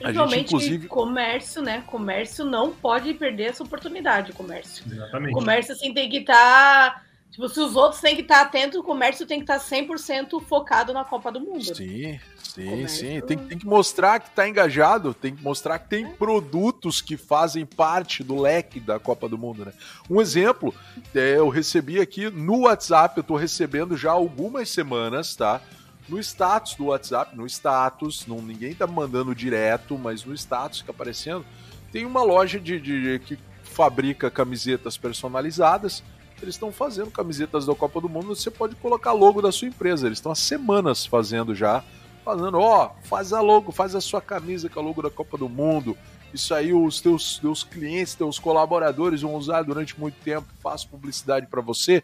[0.03, 0.89] Principalmente gente, inclusive...
[0.89, 1.83] comércio, né?
[1.87, 4.85] Comércio não pode perder essa oportunidade, comércio.
[4.91, 5.33] Exatamente.
[5.33, 6.95] Comércio, assim, tem que estar...
[6.95, 7.03] Tá...
[7.31, 10.39] Tipo, se os outros têm que estar tá atentos, o comércio tem que estar 100%
[10.43, 11.65] focado na Copa do Mundo.
[11.65, 13.09] Sim, sim, comércio...
[13.09, 13.21] sim.
[13.23, 16.09] Tem, tem que mostrar que está engajado, tem que mostrar que tem é.
[16.09, 19.73] produtos que fazem parte do leque da Copa do Mundo, né?
[20.11, 20.75] Um exemplo,
[21.15, 25.63] é, eu recebi aqui no WhatsApp, eu estou recebendo já há algumas semanas, tá?
[26.09, 30.87] No status do WhatsApp, no status, não, ninguém tá mandando direto, mas no status que
[30.87, 31.45] tá aparecendo,
[31.91, 36.03] tem uma loja de, de que fabrica camisetas personalizadas.
[36.41, 40.07] Eles estão fazendo camisetas da Copa do Mundo, você pode colocar logo da sua empresa.
[40.07, 41.85] Eles estão há semanas fazendo já,
[42.25, 45.39] falando, ó, oh, faz a logo, faz a sua camisa com a logo da Copa
[45.39, 45.97] do Mundo.
[46.35, 51.47] Isso aí os teus, teus clientes, teus colaboradores vão usar durante muito tempo, faço publicidade
[51.47, 52.03] para você.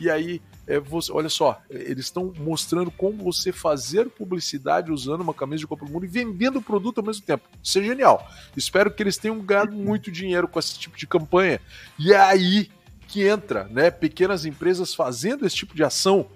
[0.00, 5.34] E aí é você, olha só, eles estão mostrando como você fazer publicidade usando uma
[5.34, 7.48] camisa de Copa do Mundo e vendendo o produto ao mesmo tempo.
[7.62, 8.26] Isso é genial.
[8.56, 11.60] Espero que eles tenham ganhado muito dinheiro com esse tipo de campanha.
[11.98, 12.70] E é aí
[13.08, 13.90] que entra, né?
[13.90, 16.26] Pequenas empresas fazendo esse tipo de ação.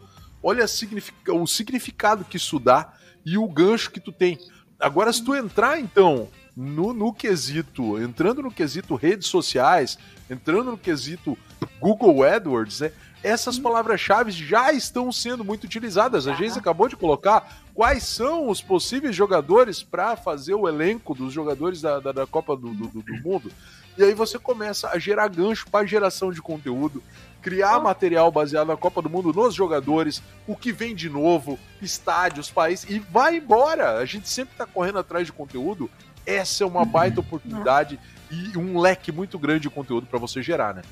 [0.43, 2.93] Olha o significado que isso dá
[3.25, 4.39] e o gancho que tu tem.
[4.79, 9.97] Agora, se tu entrar, então, no, no quesito, entrando no quesito redes sociais,
[10.29, 11.39] entrando no quesito
[11.81, 12.93] Google AdWords, né?
[13.25, 16.29] Essas palavras-chave já estão sendo muito utilizadas.
[16.29, 21.33] A Geise acabou de colocar quais são os possíveis jogadores para fazer o elenco dos
[21.33, 23.51] jogadores da, da, da Copa do, do, do, Mundo.
[23.97, 27.03] E aí você começa a gerar gancho para geração de conteúdo,
[27.41, 32.51] criar material baseado na Copa do Mundo nos jogadores, o que vem de novo, estádios,
[32.51, 33.97] países, e vai embora.
[33.97, 35.91] A gente sempre está correndo atrás de conteúdo.
[36.27, 37.99] Essa é uma baita oportunidade
[38.31, 40.83] e um leque muito grande de conteúdo para você gerar, né?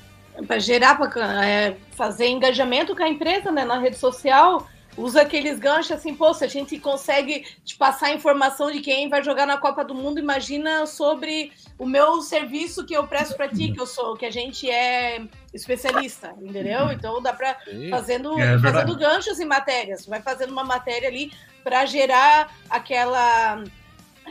[0.47, 4.67] Para gerar, para é, fazer engajamento com a empresa né, na rede social,
[4.97, 9.23] usa aqueles ganchos assim, pô, se a gente consegue te passar informação de quem vai
[9.23, 13.71] jogar na Copa do Mundo, imagina sobre o meu serviço que eu presto para ti,
[13.71, 15.21] que eu sou, que a gente é
[15.53, 16.91] especialista, entendeu?
[16.91, 17.57] Então dá para
[17.89, 21.31] fazendo é fazendo ganchos em matérias, vai fazendo uma matéria ali
[21.63, 23.63] para gerar aquela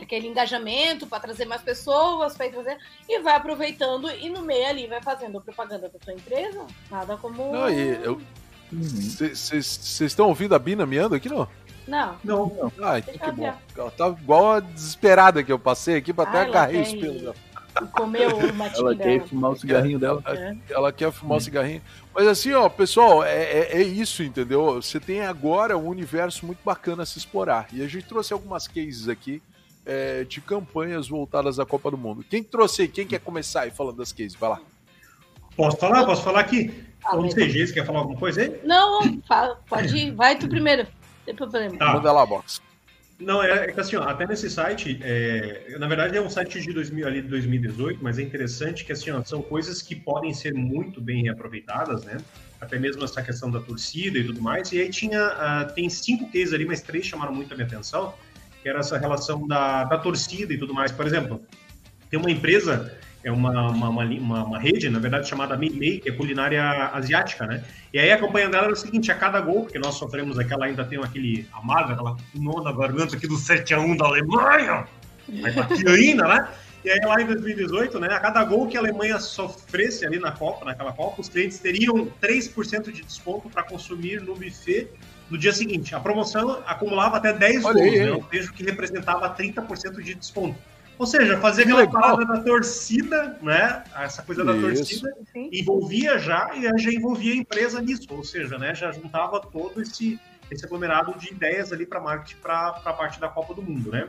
[0.03, 2.77] aquele engajamento para trazer mais pessoas, para fazer
[3.07, 6.65] e vai aproveitando e no meio ali vai fazendo propaganda da sua empresa.
[6.89, 7.51] Nada como.
[8.71, 10.05] Vocês uhum.
[10.05, 11.47] estão ouvindo a Bina miando aqui, não?
[11.87, 12.15] Não.
[12.23, 12.71] Não, não.
[12.81, 13.53] Ah, então que bom.
[13.77, 17.35] Ela tá igual a desesperada que eu passei aqui para até agarrei os pelos dela.
[17.91, 18.29] Comeu
[18.77, 20.23] Ela quer fumar o cigarrinho dela.
[20.27, 20.55] É.
[20.69, 21.81] Ela quer fumar o cigarrinho.
[22.13, 24.75] Mas assim, ó, pessoal, é, é, é, isso, entendeu?
[24.75, 27.67] Você tem agora um universo muito bacana a se explorar.
[27.73, 29.41] E a gente trouxe algumas cases aqui
[29.85, 32.23] é, de campanhas voltadas à Copa do Mundo.
[32.29, 32.87] Quem trouxe aí?
[32.87, 34.35] Quem quer começar aí falando das cases?
[34.35, 34.61] Vai lá.
[35.55, 36.05] Posso falar?
[36.05, 36.73] Posso falar aqui?
[37.05, 38.61] Ah, Ou CG, você quer falar alguma coisa aí?
[38.63, 40.11] Não, fala, pode ir.
[40.11, 40.87] Vai tu primeiro.
[41.25, 41.77] Tem problema.
[41.77, 41.93] Tá.
[41.93, 42.61] Manda lá, Box.
[43.19, 46.59] Não, é, é, que assim, ó, até nesse site, é, na verdade é um site
[46.59, 50.33] de 2000, ali de 2018, mas é interessante que assim, ó, são coisas que podem
[50.33, 52.17] ser muito bem reaproveitadas, né?
[52.59, 54.71] Até mesmo essa questão da torcida e tudo mais.
[54.71, 58.13] E aí tinha, uh, tem cinco cases ali, mas três chamaram muito a minha atenção
[58.63, 60.89] que era essa relação da, da torcida e tudo mais.
[60.89, 61.41] Por exemplo,
[62.09, 66.13] tem uma empresa, é uma, uma, uma, uma rede, na verdade, chamada Mei que é
[66.13, 67.61] culinária asiática, né?
[67.93, 70.65] E aí a campanha dela era o seguinte, a cada gol, porque nós sofremos aquela,
[70.65, 74.87] ainda tem aquele amargo, aquela nó na garganta aqui do 7x1 da Alemanha,
[75.27, 76.47] mas aqui ainda, né?
[76.85, 80.31] E aí lá em 2018, né, a cada gol que a Alemanha sofresse ali na
[80.31, 84.89] Copa, naquela Copa, os clientes teriam 3% de desconto para consumir no buffet
[85.29, 85.95] no dia seguinte.
[85.95, 88.25] A promoção acumulava até 10 Olha gols, aí, né?
[88.31, 90.57] Seja, que representava 30% de desconto.
[90.97, 93.83] Ou seja, fazer aquela parada da torcida, né?
[93.95, 98.07] Essa coisa da torcida envolvia já e já envolvia a empresa nisso.
[98.11, 98.75] Ou seja, né?
[98.75, 100.19] Já juntava todo esse,
[100.51, 104.07] esse aglomerado de ideias ali para marketing para a parte da Copa do Mundo, né?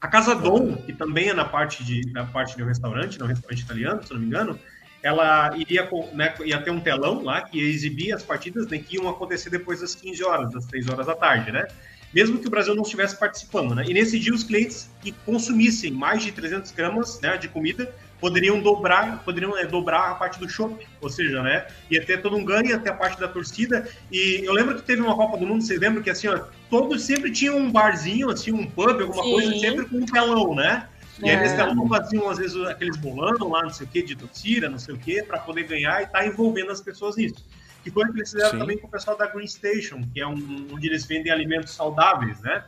[0.00, 3.26] A Casa Dom, que também é na parte de, na parte de um restaurante, no
[3.26, 4.58] restaurante italiano, se não me engano,
[5.02, 8.96] ela iria, né, ia ter um telão lá que ia exibir as partidas né, que
[8.96, 11.66] iam acontecer depois das 15 horas, das 3 horas da tarde, né?
[12.12, 13.84] Mesmo que o Brasil não estivesse participando, né?
[13.86, 18.60] E nesse dia os clientes que consumissem mais de 300 gramas né, de comida poderiam
[18.60, 22.44] dobrar, poderiam é, dobrar a parte do shopping, ou seja, né, ia ter todo um
[22.44, 25.62] ganho, ter a parte da torcida, e eu lembro que teve uma Copa do Mundo,
[25.62, 26.38] vocês lembram que assim, ó,
[26.68, 29.30] todos sempre tinham um barzinho, assim, um pub, alguma Sim.
[29.32, 30.86] coisa, sempre com um telão, né,
[31.22, 34.16] e aí eles estavam faziam, às vezes, aqueles bolão lá, não sei o que, de
[34.16, 37.44] torcida, não sei o que, para poder ganhar e tá envolvendo as pessoas nisso.
[37.82, 38.58] Que foi o que eles fizeram Sim.
[38.58, 42.40] também com o pessoal da Green Station, que é um, onde eles vendem alimentos saudáveis,
[42.40, 42.64] né?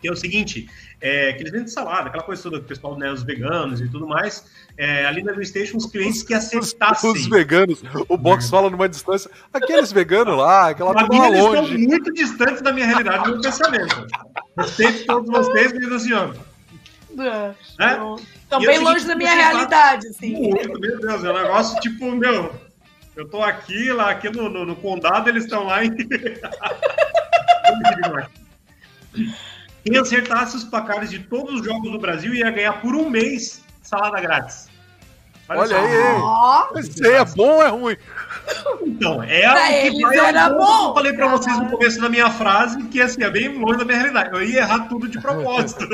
[0.00, 0.68] Que é o seguinte,
[1.00, 3.88] é, que eles vendem salada, aquela coisa toda que o pessoal, né, os veganos e
[3.88, 4.44] tudo mais.
[4.76, 7.10] É, ali na Green Station, os clientes que aceitassem.
[7.10, 11.74] Os, os veganos, o box fala numa distância, aqueles veganos lá, aquela turma longe.
[11.74, 14.06] estão muito distantes da minha realidade, do meu pensamento.
[14.56, 16.45] Respeito todos vocês, mas
[17.22, 17.96] assim, é.
[18.42, 20.32] Estão bem longe da minha realidade, assim.
[20.32, 22.54] Muito, meu Deus, é um negócio tipo, meu,
[23.16, 25.90] eu tô aqui, lá aqui no, no, no condado, eles estão lá em.
[29.84, 33.64] Quem acertasse os placares de todos os jogos do Brasil ia ganhar por um mês
[33.82, 34.65] salada grátis.
[35.48, 37.96] Olha, Olha aí, Esse aí é bom ou é ruim?
[38.84, 40.88] Então, é pra o que vai era bom.
[40.88, 43.84] Eu falei pra vocês no começo da minha frase, que assim, é bem longe da
[43.84, 44.34] minha realidade.
[44.34, 45.86] Eu ia errar tudo de propósito.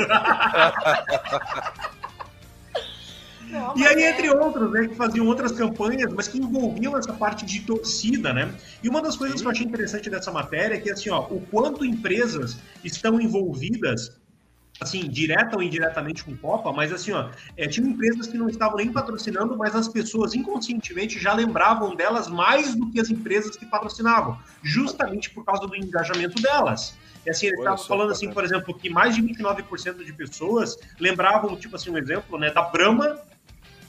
[3.47, 4.09] Não, e aí, é...
[4.09, 8.51] entre outros, né, que faziam outras campanhas, mas que envolviam essa parte de torcida, né?
[8.81, 9.43] E uma das coisas Sim.
[9.43, 14.22] que eu achei interessante dessa matéria é que, assim, ó, o quanto empresas estão envolvidas
[14.79, 18.77] assim, direta ou indiretamente com Copa, mas assim, ó, é, tinha empresas que não estavam
[18.77, 23.65] nem patrocinando, mas as pessoas inconscientemente já lembravam delas mais do que as empresas que
[23.65, 26.97] patrocinavam, justamente por causa do engajamento delas.
[27.25, 31.55] E assim, ele estava falando assim, por exemplo, que mais de 29% de pessoas lembravam,
[31.55, 33.17] tipo assim, um exemplo, né, da Brahma,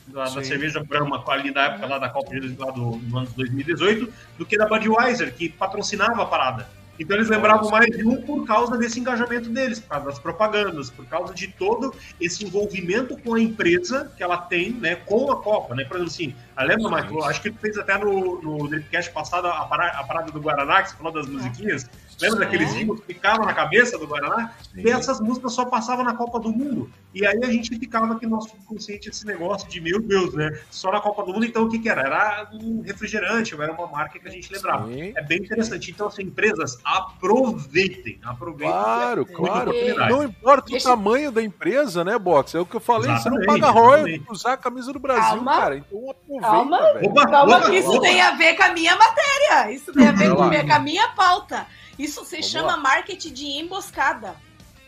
[0.06, 4.12] da, da cerveja Brahma ali da época lá da Copa lá do, do ano 2018,
[4.38, 6.68] do que da Budweiser, que patrocinava a parada.
[6.98, 10.90] Então eles lembravam mais de um por causa desse engajamento deles, por causa das propagandas,
[10.90, 15.42] por causa de todo esse envolvimento com a empresa que ela tem, né, com a
[15.42, 15.84] Copa, né?
[15.84, 17.24] Por exemplo, assim, lembra, Michael?
[17.24, 20.82] Acho que tu fez até no, no Dripcast passado a parada, a parada do Guaraná,
[20.82, 21.88] que você falou das musiquinhas.
[22.24, 24.52] Lembra daqueles jingles que ficavam na cabeça do Guaraná?
[24.74, 24.82] Sim.
[24.82, 26.90] E essas músicas só passavam na Copa do Mundo.
[27.14, 30.58] E aí a gente ficava aqui no nosso subconsciente esse negócio de, meu Deus, né?
[30.70, 32.02] Só na Copa do Mundo, então o que, que era?
[32.02, 34.88] Era um refrigerante, ou era uma marca que a gente lembrava.
[34.88, 35.12] Sim.
[35.16, 35.90] É bem interessante.
[35.90, 38.18] Então, assim, empresas, aproveitem.
[38.24, 38.74] Aproveitem.
[38.74, 39.72] Claro, claro.
[40.10, 42.54] Não importa o tamanho da empresa, né, Box?
[42.56, 43.10] É o que eu falei.
[43.10, 45.60] Exatamente, você não paga royalties pra usar a camisa do Brasil, Calma.
[45.60, 45.76] cara.
[45.76, 48.00] Então aproveita, Calma, Opa, Calma que isso opa.
[48.00, 49.72] tem a ver com a minha matéria.
[49.72, 51.66] Isso tem a ver com a minha pauta.
[51.98, 52.76] Isso se Vamos chama lá.
[52.76, 54.36] marketing de emboscada.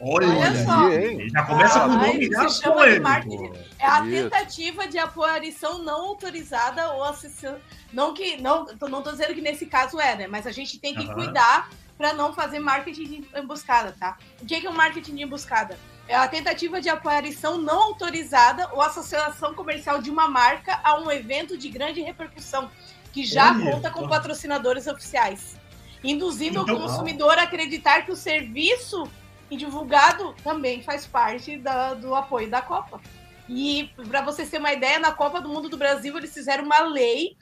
[0.01, 0.87] Olha, Olha só.
[0.89, 3.53] Aí, já começa com o nome já se chama de marketing.
[3.79, 7.61] É a tentativa de aparição não autorizada ou assistência.
[7.93, 8.37] Não que.
[8.37, 10.27] Não, não tô dizendo que nesse caso é, né?
[10.27, 11.15] Mas a gente tem que uhum.
[11.15, 14.19] cuidar para não fazer marketing de emboscada, tá?
[14.43, 15.79] O que é um marketing de emboscada?
[16.07, 21.11] É a tentativa de aparição não autorizada ou associação comercial de uma marca a um
[21.11, 22.71] evento de grande repercussão,
[23.13, 25.56] que já Olha, conta com patrocinadores oficiais
[26.03, 29.09] induzindo então, o consumidor a acreditar que o serviço
[29.51, 33.01] divulgado também faz parte da, do apoio da Copa.
[33.49, 36.81] E para você ter uma ideia, na Copa do Mundo do Brasil eles fizeram uma
[36.81, 37.37] lei,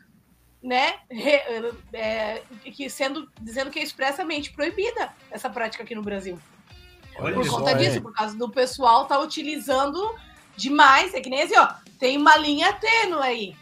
[0.63, 0.95] né,
[1.93, 6.39] é, que sendo dizendo que é expressamente proibida essa prática aqui no Brasil.
[7.17, 10.15] Olha por conta disso, por causa do pessoal tá utilizando
[10.57, 13.57] demais, é que nem assim, ó, tem uma linha tênue aí.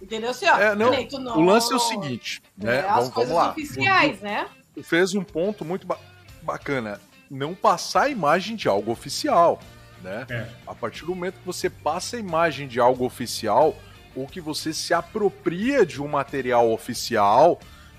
[0.00, 0.30] Entendeu?
[0.30, 0.90] Assim, ó, é, não,
[1.20, 2.78] não, o lance é o seguinte, né?
[2.78, 3.50] É, vamos, vamos lá.
[3.50, 4.46] oficiais, né?
[4.82, 5.98] Fez um ponto muito ba
[6.42, 7.00] bacana.
[7.28, 9.58] Não passar a imagem de algo oficial,
[10.02, 10.26] né?
[10.30, 10.46] É.
[10.64, 13.74] A partir do momento que você passa a imagem de algo oficial,
[14.14, 17.58] ou que você se apropria de um material oficial,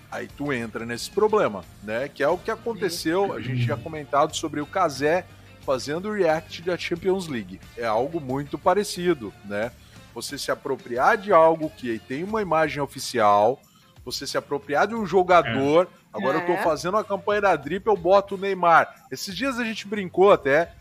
[0.10, 2.08] aí tu entra nesse problema, né?
[2.08, 5.26] Que é o que aconteceu, a gente tinha comentado sobre o Kazé
[5.66, 7.60] fazendo o react da Champions League.
[7.76, 9.72] É algo muito parecido, né?
[10.18, 13.61] Você se apropriar de algo que tem uma imagem oficial,
[14.03, 15.86] você se apropriar de um jogador.
[15.86, 16.18] É.
[16.18, 16.41] Agora é.
[16.41, 16.63] eu tô é.
[16.63, 19.05] fazendo a campanha da Drip, eu boto o Neymar.
[19.11, 20.74] Esses dias a gente brincou até.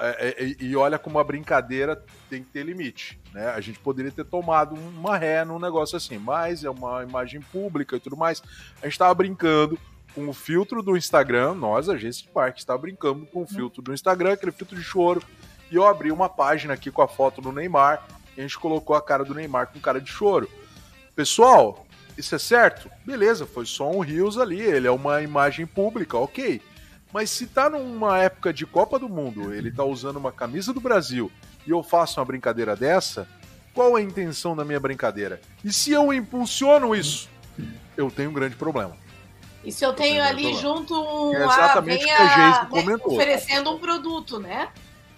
[0.00, 3.50] É, é, e olha como a brincadeira tem que ter limite, né?
[3.50, 7.96] A gente poderia ter tomado uma ré num negócio assim, mas é uma imagem pública
[7.96, 8.42] e tudo mais.
[8.82, 9.78] A gente tava brincando
[10.14, 13.92] com o filtro do Instagram, nós, agência de parque, está brincando com o filtro do
[13.92, 15.22] Instagram, aquele filtro de choro
[15.70, 18.02] E eu abri uma página aqui com a foto do Neymar,
[18.36, 20.48] e a gente colocou a cara do Neymar com cara de choro.
[21.14, 22.90] Pessoal, isso é certo?
[23.04, 26.60] Beleza, foi só um Rios ali, ele é uma imagem pública, ok.
[27.12, 30.80] Mas se tá numa época de Copa do Mundo, ele tá usando uma camisa do
[30.80, 31.30] Brasil
[31.66, 33.28] e eu faço uma brincadeira dessa,
[33.72, 35.40] qual é a intenção da minha brincadeira?
[35.64, 37.28] E se eu impulsiono isso,
[37.96, 38.96] eu tenho um grande problema.
[39.64, 40.60] E se eu tenho ali problema.
[40.60, 43.14] junto um é exatamente a, o que Geise comentou.
[43.14, 44.68] oferecendo um produto, né?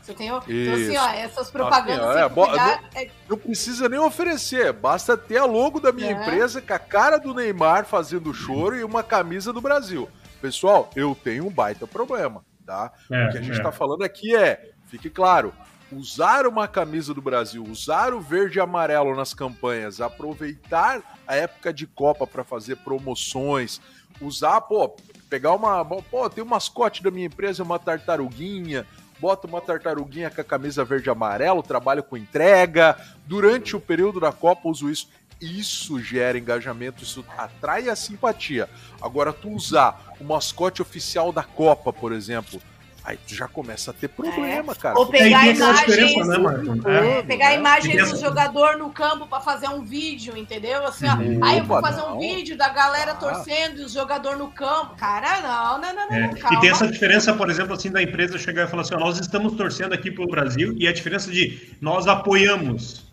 [0.07, 2.07] Você tem, então, assim, ó, essas propagandas.
[2.07, 3.11] Assim, é, pegar, não, é...
[3.29, 6.13] não, precisa nem oferecer, basta ter a logo da minha é.
[6.13, 10.09] empresa com a cara do Neymar fazendo choro e uma camisa do Brasil.
[10.41, 12.93] Pessoal, eu tenho um baita problema, tá?
[13.11, 13.73] É, o que a gente está é.
[13.73, 15.53] falando aqui é, fique claro,
[15.91, 21.73] usar uma camisa do Brasil, usar o verde e amarelo nas campanhas, aproveitar a época
[21.73, 23.81] de Copa para fazer promoções,
[24.21, 24.95] usar, pô,
[25.29, 28.87] pegar uma, pô, tem um mascote da minha empresa, uma tartaruguinha,
[29.19, 32.97] bota uma tartaruguinha com a camisa verde e amarelo, trabalho com entrega.
[33.27, 35.09] Durante o período da Copa, uso isso.
[35.39, 38.71] Isso gera engajamento, isso atrai a simpatia.
[39.03, 42.59] Agora, tu usar o mascote oficial da Copa, por exemplo,
[43.07, 44.75] Aí tu já começa a ter problema, é.
[44.75, 44.99] cara.
[44.99, 47.55] Ou pegar imagens, né, é, pegar é.
[47.57, 50.85] imagens do jogador no campo para fazer um vídeo, entendeu?
[50.85, 51.39] Assim, ó, uhum.
[51.41, 53.15] aí eu vou fazer um vídeo da galera ah.
[53.15, 54.97] torcendo e o jogador no campo.
[54.97, 56.31] Cara, não, não, não, é.
[56.33, 56.53] não.
[56.53, 59.21] E tem essa diferença, por exemplo, assim, da empresa chegar e falar assim: ó, nós
[59.21, 63.06] estamos torcendo aqui pelo Brasil e a diferença de nós apoiamos.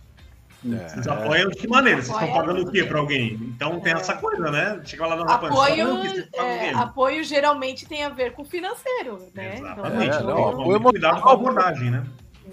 [0.66, 0.88] É.
[0.88, 2.02] Vocês apoiam de que maneira?
[2.02, 3.34] Vocês estão pagando o quê para alguém?
[3.34, 4.82] Então tem essa coisa, né?
[4.86, 5.88] Chega lá na apoio,
[6.34, 9.56] é, apoio geralmente tem a ver com financeiro, né?
[9.58, 10.16] Exatamente.
[10.16, 12.04] Então, é, não, apoio cuidado com a abordagem, né?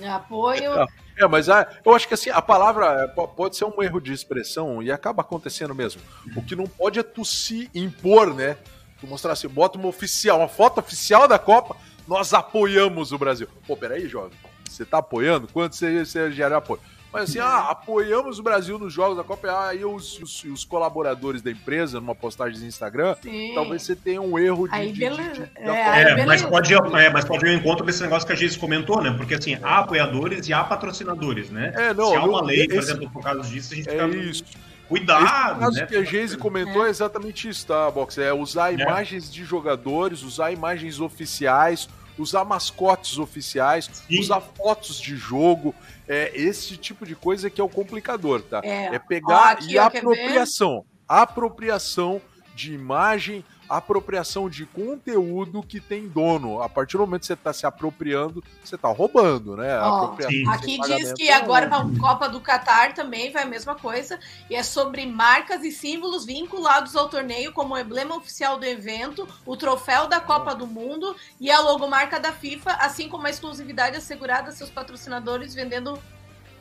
[0.09, 0.73] Apoio.
[1.17, 3.07] É, mas a, eu acho que assim, a palavra
[3.37, 6.01] pode ser um erro de expressão e acaba acontecendo mesmo.
[6.35, 8.57] O que não pode é tu se impor, né?
[9.01, 11.77] Tu mostrar assim, bota uma oficial, uma foto oficial da Copa,
[12.09, 13.47] nós apoiamos o Brasil.
[13.67, 14.37] Pô, peraí, jovem.
[14.69, 15.47] Você tá apoiando?
[15.49, 16.81] Quanto você, você gera apoio?
[17.13, 19.49] Mas assim, ah, apoiamos o Brasil nos jogos da Copa.
[19.49, 23.53] Ah, e os, os, os colaboradores da empresa, numa postagem no Instagram, Sim.
[23.55, 24.75] talvez você tenha um erro de.
[24.75, 25.33] Aí, beleza.
[25.33, 28.33] De, de, é, é mas, pode, é, mas pode ir ao encontro desse negócio que
[28.33, 29.13] a gente comentou, né?
[29.17, 31.73] Porque assim, há apoiadores e há patrocinadores, né?
[31.75, 34.07] É, não, Se há uma lei, esse, por exemplo, por causa disso, a gente é
[34.07, 34.45] isso.
[34.91, 35.87] Cuidado, Esse caso né?
[35.87, 38.19] que a Geise comentou é exatamente isso, tá, Box?
[38.19, 38.83] É usar é.
[38.83, 41.89] imagens de jogadores, usar imagens oficiais,
[42.19, 44.19] usar mascotes oficiais, Sim.
[44.19, 45.73] usar fotos de jogo.
[46.13, 48.61] É esse tipo de coisa que é o complicador, tá?
[48.65, 50.85] É, é pegar ó, e apropriação.
[51.07, 52.21] Apropriação
[52.53, 56.61] de imagem, apropriação de conteúdo que tem dono.
[56.61, 59.81] A partir do momento que você está se apropriando, você está roubando, né?
[59.81, 60.17] Oh,
[60.51, 64.19] aqui diz que é agora para a Copa do Catar também vai a mesma coisa,
[64.51, 69.29] e é sobre marcas e símbolos vinculados ao torneio como o emblema oficial do evento,
[69.47, 73.97] o troféu da Copa do Mundo e a logomarca da FIFA, assim como a exclusividade
[73.97, 75.97] assegurada a seus patrocinadores vendendo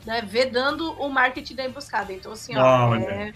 [0.04, 2.12] né, vedando o marketing da emboscada.
[2.12, 3.32] Então, assim, ó, é,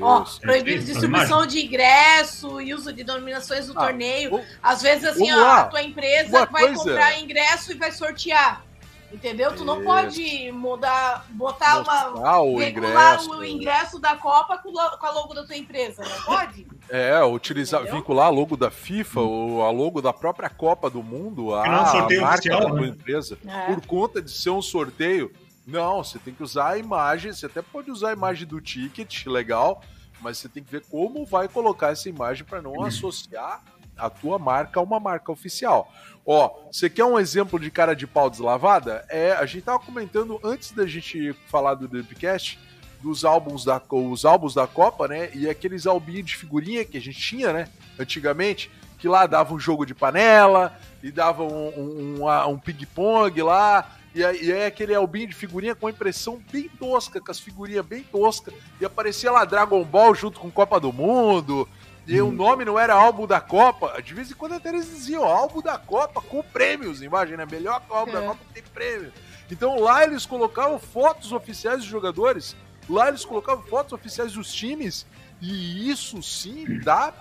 [0.00, 4.40] ó proibido é distribuição de ingresso e uso de denominações do ah, torneio.
[4.62, 6.84] Às vezes, assim, ó, a tua empresa vai coisa...
[6.84, 8.64] comprar ingresso e vai sortear.
[9.12, 9.54] Entendeu?
[9.54, 9.84] Tu não Isso.
[9.84, 12.40] pode mudar, botar Mostrar uma.
[12.40, 13.30] O ingresso.
[13.30, 16.66] o ingresso da Copa com, a logo da tua empresa, não pode?
[16.90, 17.98] É, utilizar, Entendeu?
[17.98, 21.70] vincular a logo da FIFA ou a logo da própria Copa do Mundo a, a
[21.70, 22.88] marca oficial, da tua né?
[22.88, 23.38] empresa.
[23.46, 23.66] É.
[23.72, 25.32] Por conta de ser um sorteio
[25.66, 29.26] não, você tem que usar a imagem, você até pode usar a imagem do ticket,
[29.26, 29.82] legal,
[30.20, 32.84] mas você tem que ver como vai colocar essa imagem para não uhum.
[32.84, 33.62] associar
[33.96, 35.92] a tua marca a uma marca oficial.
[36.26, 39.04] Ó, você quer um exemplo de cara de pau deslavada?
[39.08, 42.58] É, a gente tava comentando antes da gente falar do Dupcast
[43.02, 45.30] dos álbuns da os álbuns da Copa, né?
[45.34, 49.58] E aqueles albinhos de figurinha que a gente tinha, né, antigamente, que lá dava um
[49.58, 54.94] jogo de panela e dava um, um, um, um ping-pong lá, e aí, é aquele
[54.94, 58.54] albinho de figurinha com impressão bem tosca, com as figurinhas bem toscas.
[58.80, 61.68] E aparecia lá Dragon Ball junto com Copa do Mundo.
[62.06, 62.28] E hum.
[62.28, 64.00] o nome não era álbum da Copa.
[64.00, 67.90] De vez em quando até eles diziam álbum da Copa com prêmios, imagina, melhor que
[67.90, 68.20] o álbum é.
[68.20, 69.12] da Copa tem prêmio.
[69.50, 72.56] Então lá eles colocavam fotos oficiais dos jogadores,
[72.88, 75.06] lá eles colocavam fotos oficiais dos times,
[75.40, 77.12] e isso sim dá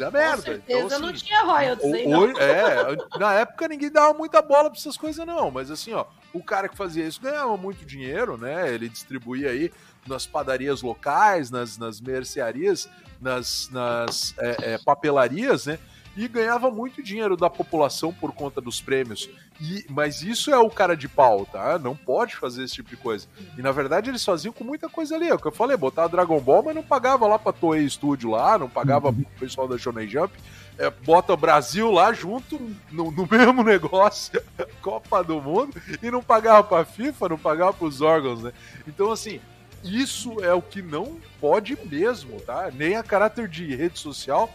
[0.00, 0.36] da merda.
[0.36, 2.30] Com certeza então, assim, não tinha royalties aí, não.
[2.38, 5.50] É, na época ninguém dava muita bola pra essas coisas, não.
[5.50, 8.72] Mas assim, ó, o cara que fazia isso ganhava muito dinheiro, né?
[8.72, 9.72] Ele distribuía aí
[10.06, 12.88] nas padarias locais, nas, nas mercearias,
[13.20, 15.78] nas, nas é, é, papelarias, né?
[16.20, 19.30] E ganhava muito dinheiro da população por conta dos prêmios.
[19.60, 21.78] E, mas isso é o cara de pau, tá?
[21.78, 23.26] Não pode fazer esse tipo de coisa.
[23.56, 25.28] E na verdade eles faziam com muita coisa ali.
[25.28, 28.30] É o que eu falei, botar Dragon Ball, mas não pagava lá pra Toei Studio
[28.30, 29.14] lá, não pagava uhum.
[29.14, 30.32] pro pessoal da Shonen Jump
[30.80, 32.58] é, bota o Brasil lá junto,
[32.90, 34.42] no, no mesmo negócio,
[34.80, 38.52] Copa do Mundo, e não pagava pra FIFA, não pagava pros órgãos, né?
[38.88, 39.40] Então, assim,
[39.84, 42.70] isso é o que não pode mesmo, tá?
[42.72, 44.50] Nem a caráter de rede social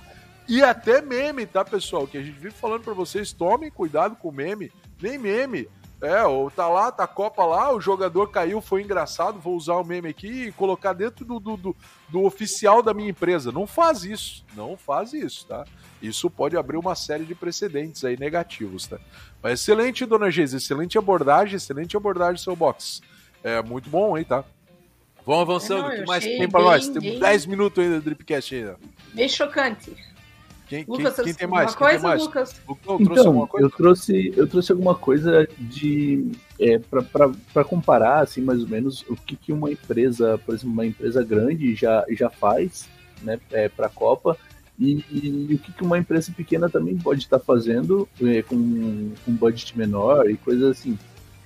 [0.48, 2.08] e até meme, tá, pessoal?
[2.08, 4.72] Que a gente vive falando para vocês, tomem cuidado com meme,
[5.02, 5.68] nem meme.
[6.02, 9.76] É, ou tá lá, tá a Copa lá, o jogador caiu, foi engraçado, vou usar
[9.76, 11.76] o meme aqui e colocar dentro do, do, do,
[12.10, 13.52] do oficial da minha empresa.
[13.52, 15.66] Não faz isso, não faz isso, tá?
[16.02, 19.00] Isso pode abrir uma série de precedentes aí negativos, tá?
[19.41, 23.02] Mas excelente, dona Geise, excelente abordagem, excelente abordagem, seu box.
[23.43, 24.43] É muito bom, hein, tá?
[25.26, 26.88] Vamos avançando, o que mais tem para nós?
[26.88, 28.78] Temos 10 minutos ainda do Dripcast ainda.
[29.14, 29.96] Bem chocante.
[30.68, 31.72] Quem, Lucas, quem, quem tem mais?
[31.72, 32.22] Quem coisa, tem mais?
[32.22, 32.61] Lucas?
[32.68, 33.66] Lucão, trouxe então, alguma coisa?
[33.66, 39.16] Eu trouxe, eu trouxe alguma coisa de é, para comparar, assim, mais ou menos, o
[39.16, 42.89] que, que uma empresa, por exemplo, uma empresa grande já, já faz
[43.22, 44.38] né, é, para a Copa
[44.80, 49.13] e, e, o que, que uma empresa pequena também pode estar fazendo é, com um
[49.28, 50.97] budget menor e coisas assim.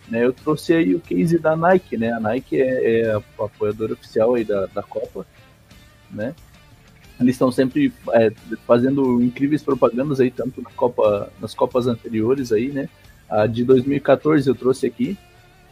[0.07, 2.11] Né, eu trouxe aí o case da Nike, né?
[2.11, 5.26] A Nike é, é a apoiadora oficial aí da, da Copa,
[6.09, 6.34] né?
[7.20, 8.32] Eles estão sempre é,
[8.65, 12.88] fazendo incríveis propagandas aí, tanto na Copa, nas Copas anteriores aí, né?
[13.30, 15.17] A de 2014 eu trouxe aqui,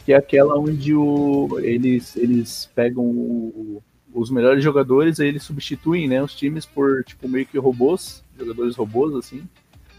[0.04, 3.82] que é aquela onde o, eles, eles pegam o,
[4.12, 8.76] os melhores jogadores, aí eles substituem né, os times por tipo meio que robôs, jogadores
[8.76, 9.42] robôs, assim.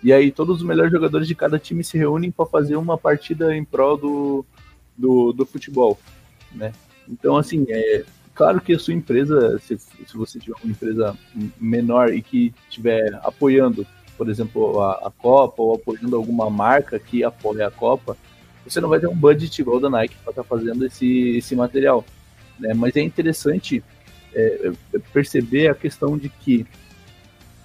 [0.03, 3.55] E aí todos os melhores jogadores de cada time se reúnem para fazer uma partida
[3.55, 4.45] em prol do,
[4.97, 5.99] do, do futebol,
[6.53, 6.71] né?
[7.07, 8.05] Então, assim, é,
[8.39, 11.13] Claro que a sua empresa, se, se você tiver uma empresa
[11.59, 13.85] menor e que estiver apoiando,
[14.17, 18.15] por exemplo, a, a, Copa ou apoiando alguma marca que apoia a Copa,
[18.65, 21.53] você não vai ter um budget igual da Nike para estar tá fazendo esse, esse
[21.53, 22.05] material.
[22.57, 22.73] Né?
[22.73, 23.83] Mas é interessante
[24.33, 26.65] é, é, perceber a questão de que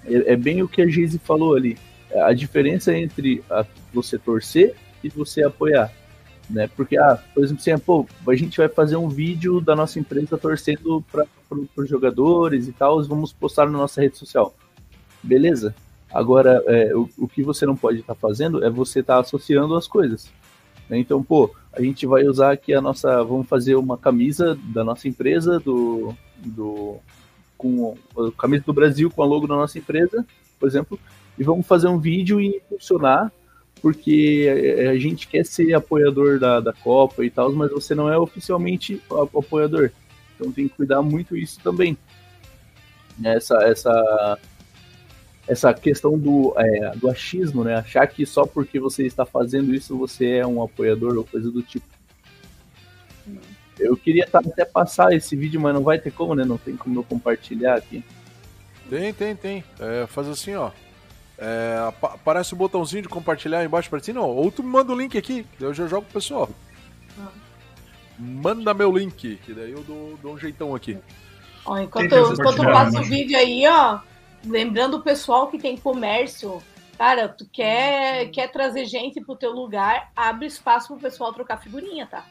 [0.05, 1.77] é, é bem o que a Geise falou ali.
[2.13, 5.89] A diferença entre a, você torcer e você apoiar
[6.49, 6.67] né?
[6.75, 10.37] Porque, ah, por exemplo, assim, pô, a gente vai fazer um vídeo da nossa empresa
[10.37, 11.27] torcendo para
[11.77, 14.53] os jogadores e tal, vamos postar na nossa rede social.
[15.21, 15.75] Beleza.
[16.11, 19.19] Agora, é, o, o que você não pode estar tá fazendo é você estar tá
[19.21, 20.31] associando as coisas.
[20.89, 20.99] Né?
[20.99, 23.23] Então, pô, a gente vai usar aqui a nossa.
[23.23, 26.13] Vamos fazer uma camisa da nossa empresa, do.
[26.37, 26.97] do
[27.57, 30.25] com a camisa do Brasil com a logo da nossa empresa,
[30.59, 30.99] por exemplo,
[31.39, 33.31] e vamos fazer um vídeo e impulsionar
[33.85, 38.17] porque a gente quer ser apoiador da, da Copa e tal, mas você não é
[38.17, 39.91] oficialmente apoiador.
[40.33, 41.95] Então tem que cuidar muito isso também.
[43.23, 44.39] Essa, essa,
[45.47, 47.75] essa questão do, é, do achismo, né?
[47.75, 51.61] Achar que só porque você está fazendo isso você é um apoiador ou coisa do
[51.61, 51.85] tipo.
[53.77, 56.43] Eu queria até passar esse vídeo, mas não vai ter como, né?
[56.43, 58.03] Não tem como eu compartilhar aqui.
[58.89, 59.63] Tem, tem, tem.
[59.79, 60.71] É, faz assim, ó.
[61.37, 64.29] É, aparece o botãozinho de compartilhar embaixo para ti, não.
[64.29, 66.49] Ou tu me manda o link aqui, eu já jogo pro pessoal.
[68.17, 70.97] Manda meu link, que daí eu dou, dou um jeitão aqui.
[71.65, 73.99] Ó, enquanto, enquanto eu passo o vídeo aí, ó,
[74.45, 76.61] lembrando o pessoal que tem comércio,
[76.97, 82.07] cara, tu quer, quer trazer gente pro teu lugar, abre espaço pro pessoal trocar figurinha,
[82.07, 82.23] tá?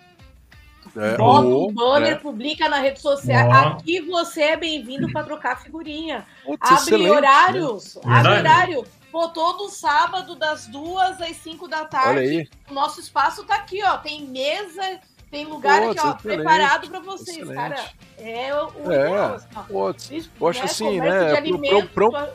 [0.97, 2.15] É, Bota um banner, é.
[2.15, 3.51] publica na rede social.
[3.51, 6.25] Aqui você é bem-vindo para trocar figurinha.
[6.45, 7.97] Putz, abre horários.
[7.97, 8.03] Né?
[8.07, 8.85] Abre horário.
[9.11, 12.49] Pô, todo sábado, das duas às cinco da tarde.
[12.69, 13.97] O nosso espaço tá aqui, ó.
[13.99, 16.37] Tem mesa, tem lugar Putz, aqui, ó, excelente.
[16.37, 17.57] preparado para vocês, excelente.
[17.57, 17.91] cara.
[18.19, 18.93] É o.
[18.93, 19.39] É,
[19.69, 20.65] Putz, poxa, né?
[20.65, 21.41] assim, né?
[21.41, 22.29] Pro, pro, pro,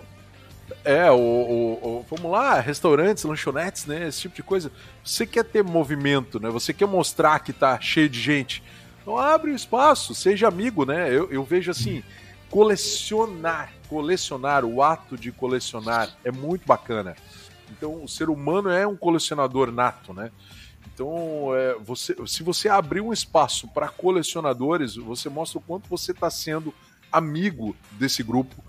[0.84, 4.08] é, o, o, o, vamos lá, restaurantes, lanchonetes, né?
[4.08, 4.72] Esse tipo de coisa.
[5.04, 6.50] Você quer ter movimento, né?
[6.50, 8.64] Você quer mostrar que tá cheio de gente.
[9.02, 11.10] Então abre o espaço, seja amigo, né?
[11.10, 12.04] Eu, eu vejo assim,
[12.50, 17.16] colecionar, colecionar, o ato de colecionar é muito bacana.
[17.72, 20.32] Então o ser humano é um colecionador nato, né?
[20.94, 26.12] Então, é, você, se você abrir um espaço para colecionadores, você mostra o quanto você
[26.12, 26.74] está sendo
[27.10, 28.62] amigo desse grupo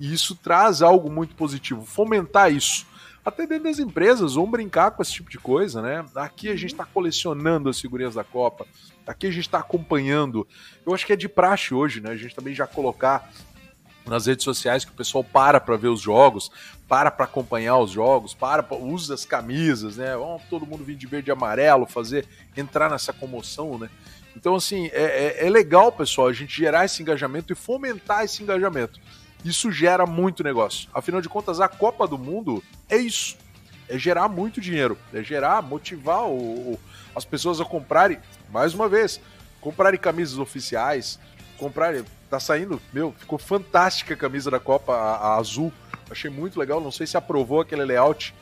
[0.00, 2.86] e isso traz algo muito positivo, fomentar isso.
[3.24, 6.04] Até dentro das empresas, vão brincar com esse tipo de coisa, né?
[6.14, 8.66] Aqui a gente está colecionando as figurinhas da Copa,
[9.06, 10.46] aqui a gente está acompanhando.
[10.86, 12.10] Eu acho que é de praxe hoje, né?
[12.10, 13.30] A gente também já colocar
[14.06, 16.50] nas redes sociais que o pessoal para para ver os jogos,
[16.88, 20.16] para para acompanhar os jogos, para pra, usa as camisas, né?
[20.16, 22.26] Vamos todo mundo vir de verde e amarelo, fazer
[22.56, 23.90] entrar nessa comoção, né?
[24.34, 28.42] Então assim é, é, é legal, pessoal, a gente gerar esse engajamento e fomentar esse
[28.42, 28.98] engajamento.
[29.44, 30.88] Isso gera muito negócio.
[30.92, 33.36] Afinal de contas, a Copa do Mundo é isso.
[33.88, 34.98] É gerar muito dinheiro.
[35.12, 36.80] É gerar, motivar o, o,
[37.14, 38.18] as pessoas a comprarem,
[38.50, 39.20] mais uma vez,
[39.60, 41.18] comprarem camisas oficiais,
[41.56, 42.04] comprarem.
[42.28, 45.72] Tá saindo, meu, ficou fantástica a camisa da Copa, a, a azul,
[46.10, 46.80] Achei muito legal.
[46.80, 48.34] Não sei se aprovou aquele layout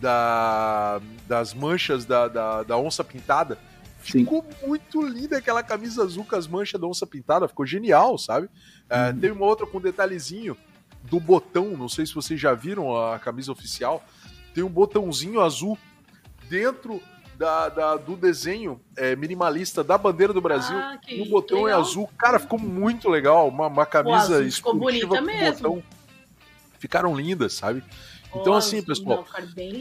[0.00, 3.58] da, das manchas da, da, da onça pintada.
[4.00, 4.66] Ficou Sim.
[4.66, 7.46] muito linda aquela camisa azul com as manchas da onça pintada.
[7.46, 8.48] Ficou genial, sabe?
[8.88, 9.20] É, uhum.
[9.20, 10.56] tem uma outra com detalhezinho
[11.04, 11.76] do botão.
[11.76, 14.02] Não sei se vocês já viram a camisa oficial.
[14.54, 15.78] Tem um botãozinho azul
[16.48, 17.00] dentro
[17.36, 20.76] da, da, do desenho é, minimalista da bandeira do Brasil.
[20.76, 21.78] Ah, e o botão é legal.
[21.78, 22.10] é azul.
[22.18, 23.48] Cara, ficou muito legal.
[23.48, 25.68] Uma, uma camisa Pô, ficou bonita mesmo.
[25.68, 25.82] Botão.
[26.78, 27.84] Ficaram lindas, sabe?
[28.34, 29.24] Então, assim, pessoal,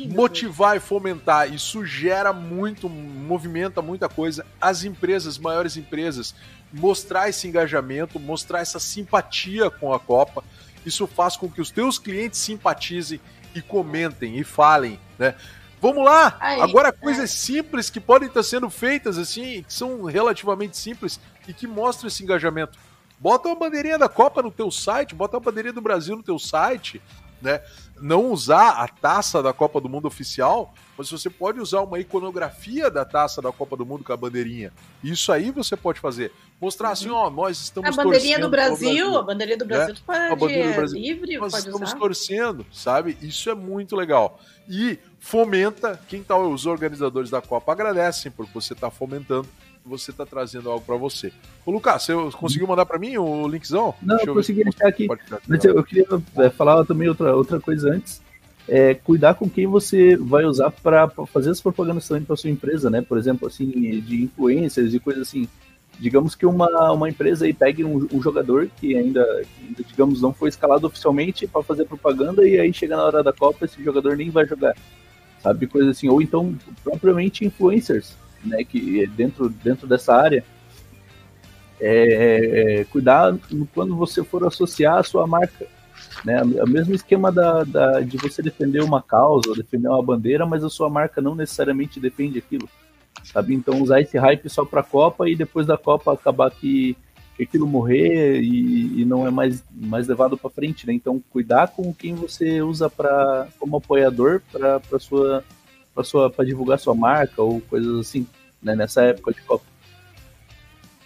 [0.10, 4.46] motivar e fomentar, isso gera muito, movimenta muita coisa.
[4.60, 6.34] As empresas, maiores empresas,
[6.74, 10.44] mostrar esse engajamento, mostrar essa simpatia com a Copa,
[10.86, 13.20] isso faz com que os teus clientes simpatizem
[13.54, 15.36] e comentem e falem, né?
[15.82, 16.36] Vamos lá!
[16.40, 17.28] Aí, Agora, coisas é.
[17.28, 22.22] simples que podem estar sendo feitas, assim, que são relativamente simples e que mostram esse
[22.24, 22.78] engajamento.
[23.18, 26.38] Bota uma bandeirinha da Copa no teu site, bota uma bandeirinha do Brasil no teu
[26.38, 27.02] site,
[27.42, 27.62] né?
[28.02, 32.90] Não usar a taça da Copa do Mundo oficial, mas você pode usar uma iconografia
[32.90, 34.72] da taça da Copa do Mundo com a bandeirinha.
[35.04, 36.32] Isso aí você pode fazer.
[36.62, 40.00] Mostrar assim, ó, nós estamos A bandeirinha do Brasil, Brasil, a bandeirinha do Brasil né?
[40.06, 41.98] pode, a bandeirinha do Brasil, livre, nós estamos usar.
[41.98, 43.18] torcendo, sabe?
[43.22, 44.40] Isso é muito legal.
[44.68, 49.48] E fomenta, quem tá, os organizadores da Copa agradecem por você estar tá fomentando
[49.86, 51.32] você está trazendo algo para você.
[51.66, 53.94] Ô, Lucas, você conseguiu mandar para mim o linkzão?
[54.02, 55.08] Não, Deixa eu consegui achar aqui.
[55.48, 56.06] Mas eu, eu queria
[56.38, 58.22] é, falar também outra, outra coisa antes.
[58.68, 62.90] É, cuidar com quem você vai usar para fazer as propagandas também para sua empresa,
[62.90, 63.02] né?
[63.02, 63.68] Por exemplo, assim,
[64.02, 65.48] de influencers e coisas assim.
[65.98, 69.22] Digamos que uma, uma empresa aí pegue um, um jogador que ainda,
[69.62, 73.34] ainda, digamos, não foi escalado oficialmente para fazer propaganda e aí chega na hora da
[73.34, 74.76] Copa esse jogador nem vai jogar,
[75.42, 75.68] sabe?
[75.68, 76.08] Coisa assim.
[76.08, 80.44] Ou então, propriamente influencers né, que dentro, dentro dessa área,
[81.80, 83.38] é, é, cuidar
[83.74, 85.66] quando você for associar a sua marca.
[86.26, 86.42] Né?
[86.44, 90.70] O mesmo esquema da, da, de você defender uma causa, defender uma bandeira, mas a
[90.70, 92.68] sua marca não necessariamente defende aquilo.
[93.24, 93.54] Sabe?
[93.54, 96.96] Então usar esse hype só para a Copa e depois da Copa acabar que,
[97.36, 100.86] que aquilo morrer e, e, não é mais, mais levado para frente.
[100.86, 100.94] Né?
[100.94, 105.44] Então cuidar com quem você usa pra, como apoiador para sua
[106.00, 108.26] para sua para divulgar sua marca ou coisas assim,
[108.64, 109.66] né, nessa época de Copa.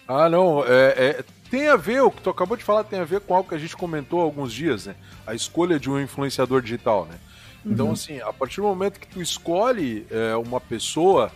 [0.06, 3.04] Ah, não, é, é, tem a ver, o que tu acabou de falar tem a
[3.04, 4.94] ver com algo que a gente comentou há alguns dias, né?
[5.26, 7.18] A escolha de um influenciador digital, né?
[7.64, 7.92] Então, uhum.
[7.92, 11.32] assim, a partir do momento que tu escolhe é, uma pessoa,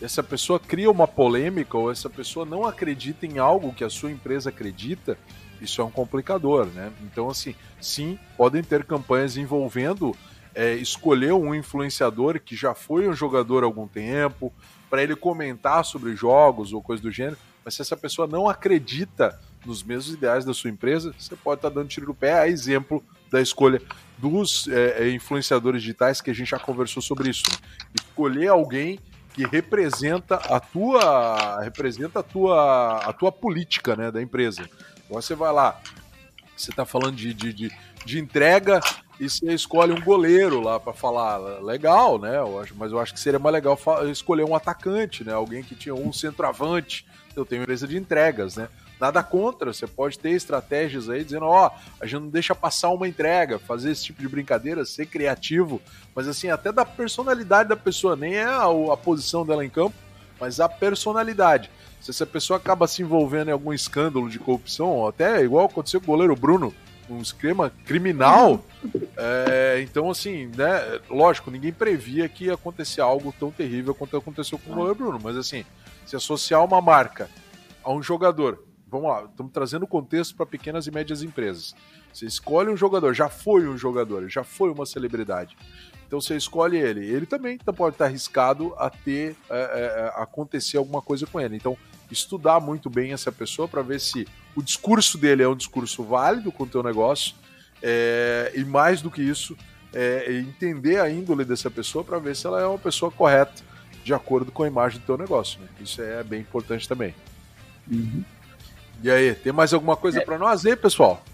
[0.00, 4.12] essa pessoa cria uma polêmica ou essa pessoa não acredita em algo que a sua
[4.12, 5.18] empresa acredita,
[5.60, 6.92] isso é um complicador, né?
[7.02, 10.16] Então, assim, sim, podem ter campanhas envolvendo
[10.54, 14.52] é, escolher um influenciador que já foi um jogador há algum tempo,
[14.90, 19.40] para ele comentar sobre jogos ou coisa do gênero, mas se essa pessoa não acredita
[19.64, 22.48] nos mesmos ideais da sua empresa, você pode estar tá dando tiro no pé, a
[22.48, 23.80] exemplo da escolha
[24.18, 27.42] dos é, é, influenciadores digitais que a gente já conversou sobre isso.
[27.94, 28.98] Escolher alguém
[29.32, 34.68] que representa a tua representa a tua a tua política né, da empresa.
[35.04, 35.80] Então você vai lá,
[36.54, 37.72] você está falando de, de, de,
[38.04, 38.80] de entrega
[39.20, 41.38] e você escolhe um goleiro lá para falar.
[41.62, 42.38] Legal, né?
[42.38, 43.78] Eu acho, mas eu acho que seria mais legal
[44.10, 45.32] escolher um atacante, né?
[45.32, 47.06] Alguém que tinha um centroavante.
[47.34, 48.68] Eu tenho empresa de entregas, né?
[49.00, 52.90] Nada contra, você pode ter estratégias aí dizendo, ó, oh, a gente não deixa passar
[52.90, 55.82] uma entrega, fazer esse tipo de brincadeira, ser criativo,
[56.14, 59.96] mas assim, até da personalidade da pessoa, nem é a, a posição dela em campo,
[60.38, 61.68] mas a personalidade.
[62.00, 66.06] Se essa pessoa acaba se envolvendo em algum escândalo de corrupção, até igual aconteceu com
[66.06, 66.72] o goleiro Bruno,
[67.08, 68.64] um esquema criminal.
[69.16, 71.00] É, então, assim, né?
[71.08, 75.18] Lógico, ninguém previa que ia acontecer algo tão terrível quanto aconteceu com o Bruno.
[75.22, 75.64] Mas, assim,
[76.06, 77.28] se associar uma marca
[77.82, 81.74] a um jogador, vamos lá, estamos trazendo contexto para pequenas e médias empresas.
[82.12, 85.56] Você escolhe um jogador, já foi um jogador, já foi uma celebridade.
[86.12, 87.06] Então você escolhe ele.
[87.06, 91.56] Ele também pode estar arriscado a ter é, é, acontecer alguma coisa com ele.
[91.56, 91.74] Então,
[92.10, 96.52] estudar muito bem essa pessoa para ver se o discurso dele é um discurso válido
[96.52, 97.34] com o teu negócio
[97.82, 99.56] é, e mais do que isso,
[99.90, 103.62] é, entender a índole dessa pessoa para ver se ela é uma pessoa correta
[104.04, 105.62] de acordo com a imagem do teu negócio.
[105.62, 105.68] Né?
[105.80, 107.14] Isso é bem importante também.
[107.90, 108.22] Uhum.
[109.02, 110.24] E aí, tem mais alguma coisa é.
[110.26, 111.24] para nós aí, pessoal?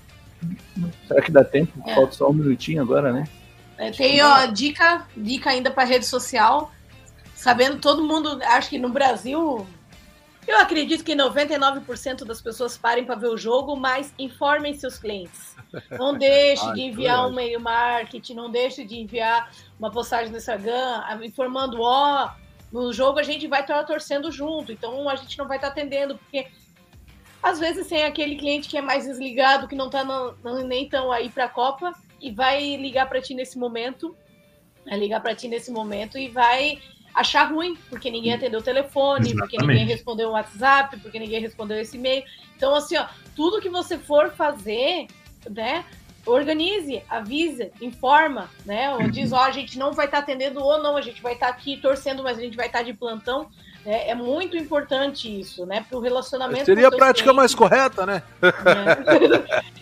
[1.09, 1.83] Será que dá tempo?
[1.85, 1.97] É.
[1.97, 3.25] Falta só um minutinho agora, né?
[3.79, 6.73] É, tem ó, dica, dica ainda para rede social.
[7.35, 9.65] Sabendo, todo mundo, acho que no Brasil,
[10.45, 15.55] eu acredito que 99% das pessoas parem para ver o jogo, mas informem seus clientes.
[15.93, 20.39] Não deixe ah, de enviar um e-mail marketing, não deixe de enviar uma postagem no
[20.39, 22.31] Instagram informando, ó,
[22.73, 26.19] no jogo a gente vai estar torcendo junto, então a gente não vai estar atendendo,
[26.19, 26.49] porque
[27.41, 30.05] às vezes tem aquele cliente que é mais desligado, que não está
[30.67, 34.17] nem tão aí para a Copa, e vai ligar para ti nesse momento,
[34.85, 36.79] vai ligar para ti nesse momento e vai
[37.15, 39.39] achar ruim, porque ninguém atendeu o telefone, Exatamente.
[39.39, 42.25] porque ninguém respondeu o WhatsApp, porque ninguém respondeu esse e-mail.
[42.57, 45.07] Então, assim, ó, tudo que você for fazer,
[45.49, 45.85] né?
[46.27, 48.95] Organize, avisa, informa, né?
[48.95, 51.33] Ou diz, ó, a gente não vai estar tá atendendo ou não, a gente vai
[51.35, 53.49] estar tá aqui torcendo, mas a gente vai estar tá de plantão.
[53.89, 55.83] É, é, muito importante isso, né?
[55.89, 56.67] Para o relacionamento.
[56.67, 57.37] Seria a prática clientes.
[57.37, 58.23] mais correta, né?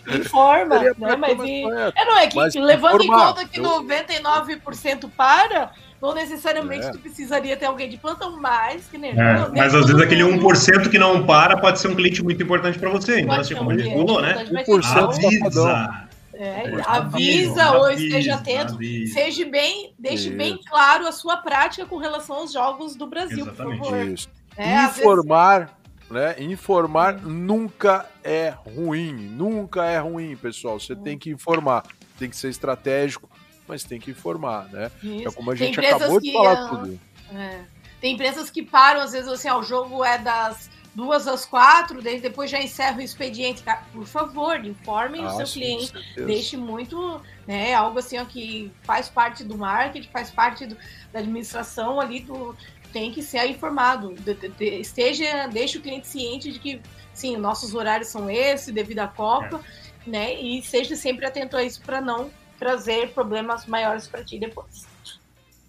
[0.07, 0.17] É.
[0.17, 1.15] Informa, né?
[1.17, 1.63] Mas e...
[1.93, 3.31] é, não, é que mas levando informar.
[3.31, 6.91] em conta que 99% para, não necessariamente é.
[6.91, 9.11] tu precisaria ter alguém de plantão mais, que nem.
[9.11, 12.79] É, mas às vezes aquele 1% que não para pode ser um cliente muito importante
[12.79, 13.19] para você.
[13.19, 14.45] Então, assim, como ele falou, né?
[14.45, 16.06] 1% avisa.
[16.37, 18.75] É, avisa, avisa ou esteja atento.
[18.75, 19.13] Avisa.
[19.13, 20.37] Seja bem, deixe Isso.
[20.37, 23.79] bem claro a sua prática com relação aos jogos do Brasil, Exatamente.
[23.79, 24.07] por favor.
[24.07, 24.29] Isso.
[24.55, 26.37] É, Informar, vezes...
[26.37, 26.43] né?
[26.43, 27.29] Informar hum.
[27.29, 29.13] nunca é ruim.
[29.13, 30.79] Nunca é ruim, pessoal.
[30.79, 31.03] Você hum.
[31.03, 31.83] tem que informar,
[32.17, 33.29] tem que ser estratégico
[33.67, 34.89] mas tem que informar, né?
[35.03, 35.27] Isso.
[35.27, 36.99] É como a gente acabou de falar uh, tudo.
[37.35, 37.59] É.
[37.99, 42.01] Tem empresas que param, às vezes, assim, ó, o jogo é das duas às quatro,
[42.01, 43.63] depois já encerra o expediente.
[43.93, 48.71] Por favor, informem ah, o seu sim, cliente, deixe muito, né, algo assim ó, que
[48.81, 50.75] faz parte do marketing, faz parte do,
[51.13, 52.55] da administração ali do
[52.91, 56.81] tem que ser informado, de, de, esteja, deixe o cliente ciente de que
[57.13, 59.61] sim, nossos horários são esses devido à Copa,
[60.07, 60.09] é.
[60.09, 64.87] né, e seja sempre atento a isso para não trazer problemas maiores para ti depois.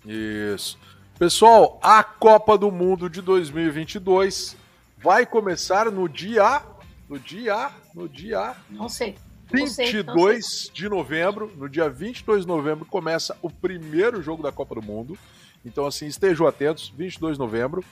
[0.07, 0.79] Isso.
[1.18, 4.57] Pessoal, a Copa do Mundo de 2022
[5.01, 6.62] vai começar no dia
[7.09, 9.16] no dia no dia não sei.
[9.51, 10.70] 22 não sei.
[10.74, 15.18] de novembro, no dia 22 de novembro começa o primeiro jogo da Copa do Mundo.
[15.64, 17.82] Então assim, estejam atentos, 22 de novembro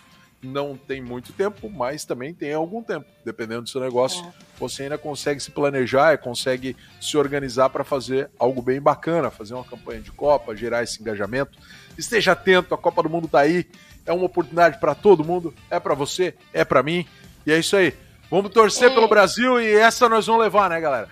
[0.43, 3.07] não tem muito tempo, mas também tem algum tempo.
[3.25, 4.33] Dependendo do seu negócio, é.
[4.59, 9.65] você ainda consegue se planejar, consegue se organizar para fazer algo bem bacana, fazer uma
[9.65, 11.59] campanha de Copa, gerar esse engajamento.
[11.97, 13.67] Esteja atento, a Copa do Mundo está aí.
[14.07, 17.05] É uma oportunidade para todo mundo, é para você, é para mim.
[17.45, 17.93] E é isso aí.
[18.31, 18.95] Vamos torcer é.
[18.95, 21.09] pelo Brasil e essa nós vamos levar, né, galera?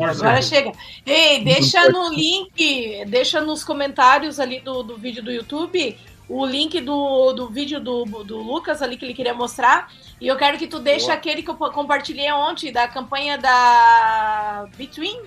[0.00, 0.72] agora chega.
[1.04, 5.96] Ei, deixa no link, deixa nos comentários ali do, do vídeo do YouTube
[6.28, 9.92] o link do, do vídeo do, do Lucas ali que ele queria mostrar.
[10.20, 11.14] E eu quero que tu deixe Boa.
[11.14, 15.22] aquele que eu compartilhei ontem, da campanha da Between.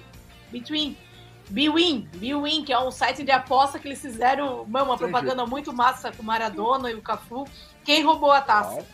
[0.52, 0.98] Between.
[1.50, 6.12] Bwin, Bwin, que é um site de aposta que eles fizeram uma propaganda muito massa
[6.12, 7.46] com o Maradona e o Cafu.
[7.84, 8.86] Quem roubou a taça?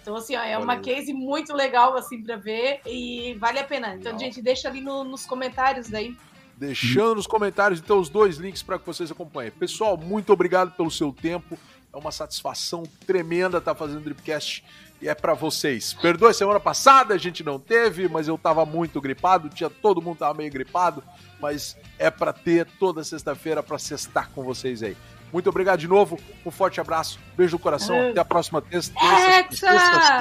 [0.00, 3.94] Então, assim, ó, é uma case muito legal, assim, para ver e vale a pena.
[3.94, 6.16] Então, gente deixa ali no, nos comentários daí
[6.56, 9.50] deixando nos comentários então os dois links para que vocês acompanhem.
[9.50, 11.58] Pessoal, muito obrigado pelo seu tempo.
[11.92, 14.64] É uma satisfação tremenda estar fazendo o Dripcast
[15.00, 15.94] e é para vocês.
[15.94, 20.18] Perdoe, semana passada a gente não teve, mas eu tava muito gripado, tinha todo mundo
[20.18, 21.02] tava meio gripado,
[21.44, 24.96] mas é para ter toda sexta-feira para sextar com vocês aí.
[25.30, 26.18] Muito obrigado de novo.
[26.46, 27.20] Um forte abraço.
[27.36, 28.08] Beijo no coração.
[28.08, 28.90] Até a próxima terça.
[28.96, 29.66] Hexa!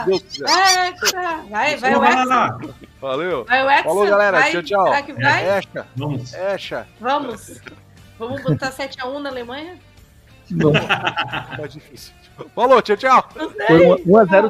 [0.05, 1.43] Hexa!
[1.49, 2.76] Vai, vai, o Hexa.
[2.99, 3.45] Valeu.
[3.45, 3.84] Vai o Hexa.
[3.84, 4.39] Falou, galera.
[4.39, 4.51] Vai.
[4.51, 4.86] Tchau, tchau.
[4.88, 5.57] Será que vai?
[5.57, 5.88] Hexa.
[5.95, 6.34] Vamos.
[6.34, 6.88] Hexa.
[6.99, 7.61] Vamos.
[8.19, 9.80] Vamos botar 7x1 na Alemanha?
[10.51, 10.74] Não.
[10.74, 12.13] tá difícil.
[12.53, 13.30] Falou, tchau, tchau.
[13.36, 14.49] 1x0 tá